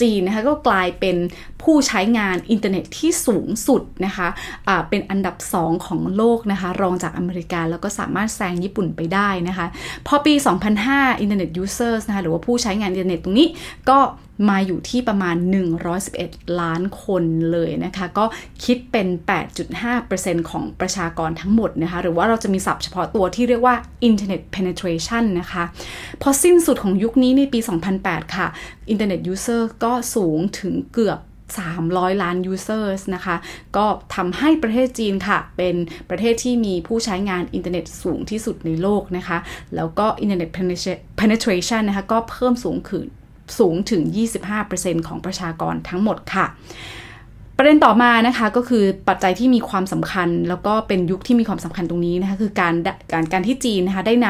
[0.01, 1.17] จีนนะคะก็กลายเป็น
[1.63, 9.67] ผู้ใช้งานอินเทอร์เน็ตที่สูงสุดนะคะเป็นอันดับ 2 ของโลกนะคะรองจากอเมริกาแล้วก็สามารถแซงญี่ปุ่นไปได้นะคะ
[10.07, 10.33] พอปี
[10.77, 13.47] 2005 Internet Users นะคะหรือว่าผู้ใช้งานอินเทอร์เน็ตตรงนี้
[13.89, 13.99] ก็
[14.49, 15.35] มาอยู่ที่ประมาณ
[15.97, 18.25] 111 ล้านคนเลยนะคะ ก็
[18.63, 19.07] คิดเป็น
[19.79, 23.75] 8.5%ของประชากรทั้งหมดนะคะ หรือว่าเราจะมีศัพท์เฉพาะตัวที่เรียกว่า
[24.09, 25.63] Internet Penetration นะคะ
[26.21, 27.59] พอสิ้นสุดของยุคนี้ในปี
[27.97, 28.47] 2008 ค่ะ
[28.93, 31.19] Internet User ก็สูงถึงเกือบ
[31.69, 33.35] 300 ล้าน users นะคะ
[33.77, 33.85] ก็
[34.15, 35.75] ทำให้ประเทศจีนค่ะ เป็น
[36.09, 39.37] ประเทศที่มีผู้ใช้งานอินเทอร์เน็ตสูงที่สุดในโลกนะคะ
[39.75, 40.51] แล้วก็ Internet
[41.19, 43.07] penetration นะคะ ก็เพิ่มสูงขึ้น
[43.59, 44.01] สูงถึง
[44.55, 46.45] 25%ของประชากรทั้งหมดค่ะ
[47.61, 52.73] ประเด็นต่อมานะคะก็คือปัจจัยที่มีความสำคัญ แล้วก็เป็นยุคที่มีความสำคัญตรงนี้นะคะคือการ
[53.11, 54.27] การการที่จีนนะคะได้น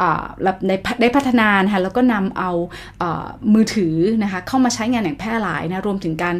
[0.00, 2.50] ำได้ได้พัฒนานะคะแล้วก็นำเอา
[3.54, 6.36] มือถือนะคะเข้ามาใช้งานอย่างแพร่หลายนะรวมถึงการ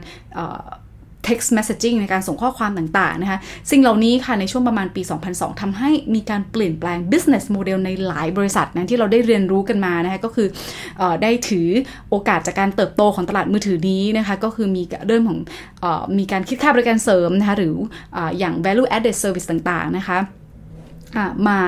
[1.28, 3.38] text messaging ในการส่งข้อความต่างๆนะคะ
[3.70, 5.02] สิ่งเหล่านี้ค่ะในช่วงประมาณปี
[5.32, 10.48] 2002ทำให้มีการเปลี่ยนแปลง business model ในหลายบริษัทนะที่เราได้เรียนรู้กันมานะคะก็คือ
[11.00, 11.68] อได้ถือ
[12.10, 15.38] โอกาสจากการเติบโตของตลาดมือถือนี้นะคะก็คือมีเรื่องของ
[15.84, 15.86] อ
[16.18, 17.74] มีการคิดค่าบริการเสริมนะคะหรือ
[18.16, 20.18] ออย่าง value added service ต่างๆนะคะ
[21.48, 21.58] มา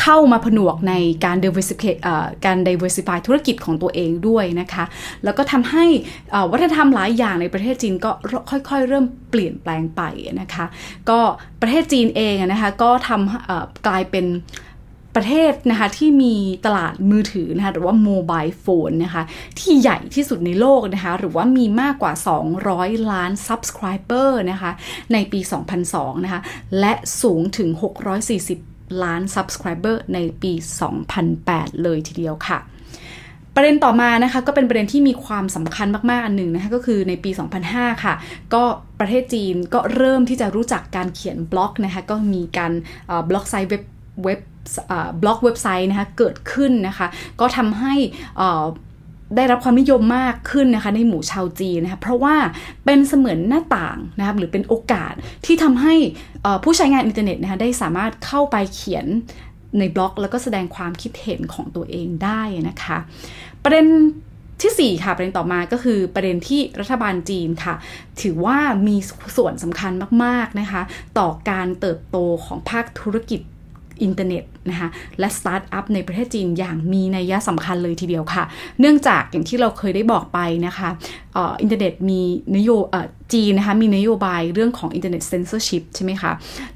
[0.00, 0.94] เข้ามาผนวกใน
[1.24, 1.94] การ diversify
[2.44, 4.84] การ diversify ธุรกิจของตัวเองด้วยนะคะ
[5.24, 5.84] แล้วก็ทำให้
[6.50, 8.10] วัฒนธรรมหลายอย่างในประเทศจีนก็
[8.50, 10.02] ค่อยๆ เริ่มเปลี่ยนแปลงไป
[10.40, 10.64] นะคะ
[11.10, 11.18] ก็
[11.62, 14.26] ประเทศจีนเองนะคะก็ทำกลายเป็น
[15.16, 16.34] ประเทศนะคะที่มี
[16.66, 19.22] ตลาดมือถือนะคะหรือว่าโมบายโฟนนะคะ
[19.58, 22.12] ที่ใหญ่ที่สุดในโลกนะคะหรือว่ามีมากกว่า
[22.60, 24.70] 200 ล้าน Subscriber นะคะ
[25.12, 25.40] ในปี
[25.82, 26.40] 2002 นะคะ
[26.80, 26.92] และ
[27.22, 30.52] สูงถึง 640 ล้าน Subscriber ในปี
[31.18, 32.58] 2008 เลยทีเดียวค่ะ
[33.54, 37.30] ประเด็นต่อมานะคะก็เป็นประเด็นที่มีความสำคัญมากๆ อันหนึ่งนะคะก็คือในปี
[37.66, 38.14] 2005 ค่ะ
[38.54, 38.62] ก็
[39.00, 42.72] ประเทศจีนก็เริ่มที่จะรู้จักการเขียนบล็อกนะคะก็มีการ
[43.28, 43.82] blog site เว็บ
[44.24, 44.40] เว็บ
[45.22, 47.06] บล็อกเว็บไซต์นะคะเกิดขึ้นนะคะ
[47.40, 47.94] ก็ทำให้
[49.36, 52.36] ได้รับความนิยมมากขึ้นนะคะในหมู่ชาวจีนนะคะเพราะว่า
[52.84, 55.12] เป็นเสมือนหน้าต่างนะครับหรือเป็นโอกาส
[55.46, 55.94] ที่ทำให้
[56.64, 59.06] ผู้ใช้งานอินเทอร์เน็ตนะคะได้สามารถเข้าไปเขียน
[59.78, 62.98] ในบล็อก แล้วก็แสดงความคิดเห็นของตัวเองได้นะคะ
[63.62, 63.86] ประเด็น
[64.62, 67.74] ที่4ค่ะประเด็นต่อมาก็คือประเด็นที่รัฐบาลจีนค่ะ
[68.22, 68.58] ถือว่า
[68.88, 68.96] มี
[69.36, 69.92] ส่วนสำคัญ
[70.24, 70.82] มาก ๆ นะคะ
[71.18, 73.40] ต่อการเติบโตของภาคธุรกิจ
[74.02, 78.44] อินเทอร์เน็ต นะคะและสตาร์ทอัพในประเทศจีนอย่างมีนัยสำคัญเลยทีเดียวค่ะ
[78.80, 80.88] เนื่องจากอย่างที่เราเคยได้บอกไปนะคะ
[81.32, 82.20] อินเทอร์เน็ตมี
[82.56, 82.70] นโย
[83.32, 86.32] จีนนะคะมีนโยบายเรื่องของอินเทอร์เน็ตเซนเซอร์ชิพใช่ไหมคะ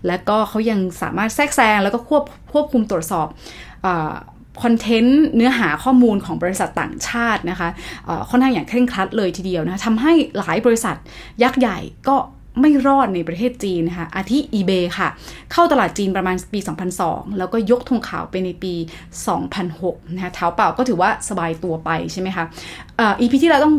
[0.07, 2.23] และก็เขายังสามารถแทรกแซงแล้วก็ควบ
[2.53, 3.29] ควบคุมตรวจสอบ
[4.63, 7.69] คอนเทนต์เนื้อหาข้อมูลของบริษัทต่างชาตินะคะ
[8.31, 10.97] ค่อนข้างอย่างเคร่งครัดเลยทีเดียวนะทำให้หลายบริษัท
[11.43, 11.79] ยักษ์ใหญ่
[12.09, 12.17] ก็
[12.61, 15.09] ไม่รอดในประเทศจีนนะคะอาทิ eBay ค่ะ
[15.53, 16.61] เข้าตลาดจีนประมาณปี
[16.99, 18.75] 2002 แล้วก็ยกธงขาวไปในปี
[19.45, 22.45] 2006 นะคะเท้าเปล่าก็ถือว่าสบายตัวไปใช่ไหมคะ
[22.99, 23.75] อ่า EP ที่เราต้อง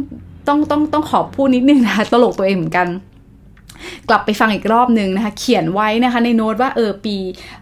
[0.47, 2.89] ต้องต้องต้องขอพูดนิดนึงนะคะตลกตัวเองเหมือนกัน
[4.09, 7.15] กลับไปฟังอีกรอบหนึ่งนะคะ เขียนไว้นะคะในโน้ตว่าเออปี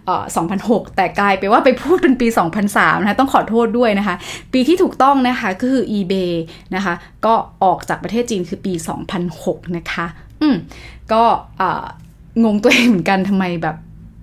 [0.06, 0.24] เอ่อ
[0.60, 2.28] 2006 แต่กลายไปว่าไปพูดเป็นปี
[2.66, 4.16] 2003 นะคะต้องขอโทษด้วยนะคะ
[4.54, 6.34] ปีที่ถูกต้องนะคะก็คือ eBay
[6.76, 6.94] นะคะ
[7.26, 7.34] ก็
[7.64, 8.74] ออกจากประเทศจีนคือปี
[9.26, 10.06] 2006 นะคะ
[10.42, 10.56] อืม
[11.12, 11.24] ก็
[12.44, 13.76] งงตัวเองเหมือนกันทำไมแบบ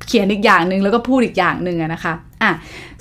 [0.07, 2.53] เขียนอีกอย่างหนึ่งแล้วก็พูดอีกอย่างหนึ่งนะคะอะ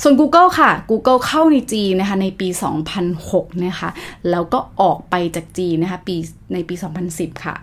[0.01, 2.47] ส่วน Google ค่ะ Google เข้าในจีนนะคะในปี
[3.05, 3.89] 2006 นะคะ
[4.29, 6.15] แล้วก็ออกไปจากจีนนะคะปี
[6.53, 6.75] ในปี
[7.09, 7.55] 2010 ค่ะ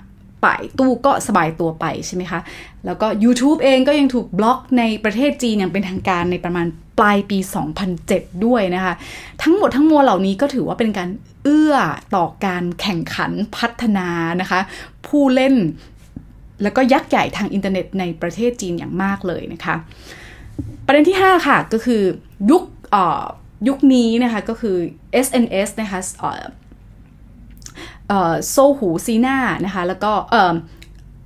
[0.43, 0.47] ไป
[0.79, 2.41] ตู้ก็สบายตัวไปใช่ไหมคะ
[2.85, 6.67] แล้วก็ YouTube เองก็ยังถูกบล็อกในประเทศจีนอย่างเป็นทางการในประมาณ
[6.99, 7.39] ปลายปี
[7.93, 8.95] 2007 ด้วยนะคะ
[9.43, 11.09] ทั้งหมดทั้งมวลเหล่านี้ก็ถือว่าเป็นการ
[11.45, 11.75] เอื้อ
[12.15, 14.09] ต่อการแข่งขันพัฒนา
[14.41, 14.61] นะคะ
[15.07, 15.55] ผู้เล่น
[16.63, 19.75] แล้วก็ยักษ์ใหญ่ทางอินเทอร์เน็ตในประเทศจีนอย่างมากเลยนะคะ
[20.87, 22.03] ประเด็นที่ 5 ค่ะก็คือ
[22.51, 22.63] ยุค
[23.69, 24.77] ยุคนี้นะคะก็คือ
[25.27, 26.01] SNS นะคะ
[28.51, 30.13] Sohu Sina นะคะแล้วก็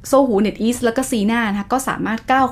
[0.08, 2.46] Sohu NetEase แล้วก็ Sina นะคะก็สามารถก้าว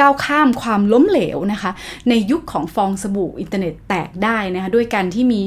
[0.00, 1.70] ก้าวข้ามความล้มเหลวนะคะ
[2.08, 5.42] ในยุคของฟองสบู่อินเทอร์เน็ตแตกได้นะคะ ด้วยการที่มี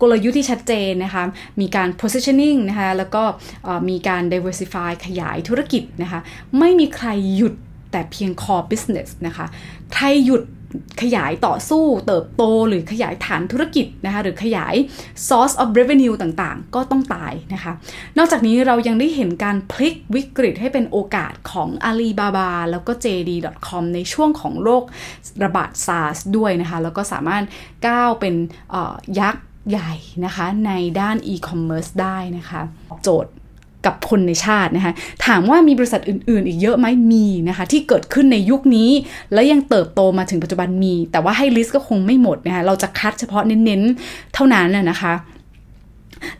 [0.00, 1.22] กลยุทธ์ที่ชัดเจนนะคะ
[1.60, 3.22] มีการ positioning นะคะ แล้วก็
[3.88, 6.20] มีการ diversify ขยายธุรกิจนะคะ
[6.58, 7.54] ไม่มีใครหยุด
[7.92, 9.46] แต่เพียง core business นะคะ
[9.94, 10.42] ใครหยุด
[11.02, 14.74] ขยายต่อสู้เติบโตหรือขยายฐานธุรกิจนะคะหรือขยาย
[15.28, 17.72] source of revenue ต่างๆ ก็ต้องตายนะคะ
[18.18, 24.84] นอกจากนี้เรายังได้เห็นการพลิกวิกฤตให้เป็นโอกาสของ Alibaba แล้วก็ JD.com ในช่วงของโรค
[25.44, 27.44] ระบาด SARS ด้วยนะคะ แล้วก็สามารถ
[27.86, 28.34] ก้าวเป็น
[29.20, 29.92] ยักษ์ใหญ่
[30.24, 32.60] นะคะในด้าน e-commerce ได้นะคะ
[33.02, 33.32] โจทย์
[33.86, 34.92] กับคนในชาตินะคะ
[35.26, 38.90] ถามว่ามีบริษัทอื่น ๆ อีกเยอะไหมมีนะคะที่เกิดขึ้นในยุคนี้
[39.32, 45.14] แล้วยังเติบโตมาถึงปัจจุบันมี แต่ว่าให้ลิสต์ก็คงไม่หมดนะคะเราจะคัดเฉพาะเน้นๆเท่านั้นนะคะ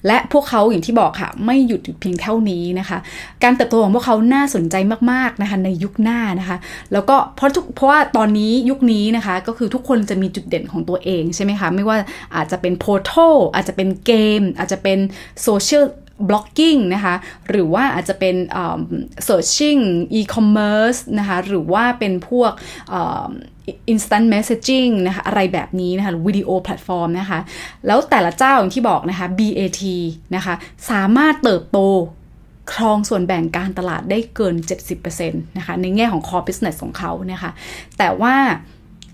[0.06, 2.98] และพวกเขาอย่างที่บอกค่ะ ไม่หยุดอยู่เพียงเท่านี้นะคะ
[3.42, 4.76] การเติบโตของพวกเขาน่าสนใจ
[5.10, 6.56] มากๆนะคะในยุคหน้านะคะ
[6.92, 11.96] แล้วก็เพราะทุกเพราะว่าตอนนี้ยุคนี้นะคะ ก็คือทุกคนจะมีจุดเด่นของตัวเองใช่ไหมคะ ไม่ว่า
[12.36, 13.10] อาจจะเป็น portal
[13.54, 14.98] อาจจะเป็นเกม อาจจะเป็น
[15.42, 15.84] social
[16.28, 17.14] blogging นะคะ
[17.48, 18.36] หรือว่าอาจจะเป็น
[19.28, 19.80] searching
[20.18, 22.52] e-commerce นะคะ หรือว่าเป็นพวก
[23.92, 27.38] instant messaging นะคะ อะไรแบบนี้นะคะ video platform นะคะ
[27.86, 29.82] แล้วแต่ละเจ้าอย่างที่บอกนะคะ BAT
[30.36, 30.54] นะคะ
[30.90, 31.78] สามารถเติบโต
[32.72, 34.54] ครองส่วนแบ่งการตลาดได้เกิน
[34.96, 37.50] 70%นะคะ ในแง่ของ core business ของเขานะคะ
[37.98, 38.34] แต่ว่า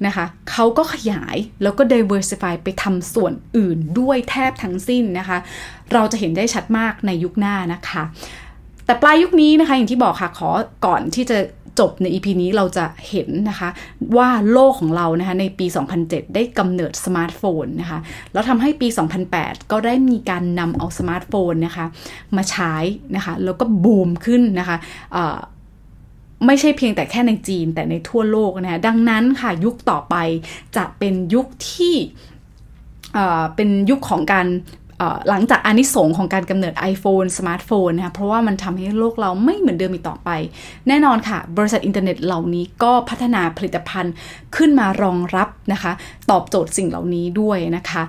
[0.07, 5.38] นะคะเขาก็ขยายแล้วก็ diversify ไปทำส่วนอื่นด้วยแทบทั้งสิ้นนะคะ
[5.92, 8.03] เราจะเห็นได้ชัดมากในยุคหน้านะคะ
[8.86, 10.50] แต่ปลายยุคนี้นะคะ อย่างที่บอกค่ะขอ
[10.86, 11.38] ก่อนที่จะ
[11.80, 13.68] จบใน EP นี้เราจะเห็นนะคะ
[14.16, 15.66] ว่าโลกของเรานะคะในปี
[16.00, 17.98] 2007 ได้กำเนิดสมาร์ทโฟนนะคะ
[18.32, 18.88] แล้วทำให้ปี
[19.30, 21.86] 2008 ก็ได้มีการนำเอาสมาร์ทโฟนนะคะ
[22.36, 22.74] มาใช้
[23.16, 24.76] นะคะ แล้วก็บูมขึ้นนะคะ
[26.47, 30.14] ไม่ใช่เพียงแต่แค่ในจีนแต่ในทั่วโลกนะดังนั้นค่ะยุคต่อไป
[30.76, 31.95] จะเป็นยุคที่
[33.57, 34.47] เป็นยุคของการ
[35.28, 40.30] หลังจากอานิสงส์ของการกำเนิด iPhone สมาร์ทโฟนนะคะเพราะว่ามันทำให้โลกเราไม่เหมือนเดิมอีกต่อไป
[40.88, 44.14] แน่นอนค่ะ บริษัทอินเทอร์เน็ตเหล่านี้ก็พัฒนาผลิตภัณฑ์
[44.57, 45.93] ขึ้นมารองรับนะคะ
[46.30, 48.03] ตอบโจทย์สิ่งเหล่านี้ด้วยนะคะ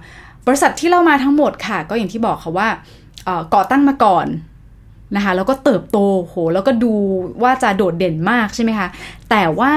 [0.48, 2.70] บริษัทที่เรามาทั้งหมดค่ะ ก็อย่างที่บอกค่ะว่า
[3.56, 4.28] ก่อตั้งมาก่อน
[5.16, 6.94] นะคะแล้วก็เติบโตโหแล้วก็ดู
[7.44, 8.88] ว่าจะโดดเด่นมากใช่ไหมคะ
[9.30, 9.74] แต่ว่า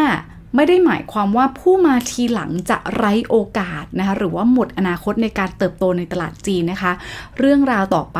[0.58, 6.92] ไม่ได้หมายความว่าผู้มาทีหลังจะไร้โอกาสนะคะหรือว่าหมดอนาคตในการเติบโตในตลาดจีนนะคะ
[7.38, 8.18] เรื่องราวต่อไป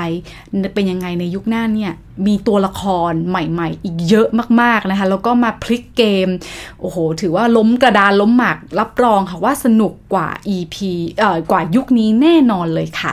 [0.75, 1.93] เป็นยังไงในยุคหน้าเนี่ย
[2.27, 4.29] มีตัวละครใหม่ๆ อีกเยอะ
[4.61, 6.29] มากๆนะคะแล้วก็มาพลิกเกม
[6.81, 10.77] โอ้โห ถือว่าล้มกระดานล้มหมากรับรองค่ะว่าสนุกกว่า EP
[11.19, 13.13] เอ่อกว่ายุคนี้แน่นอนเลยค่ะ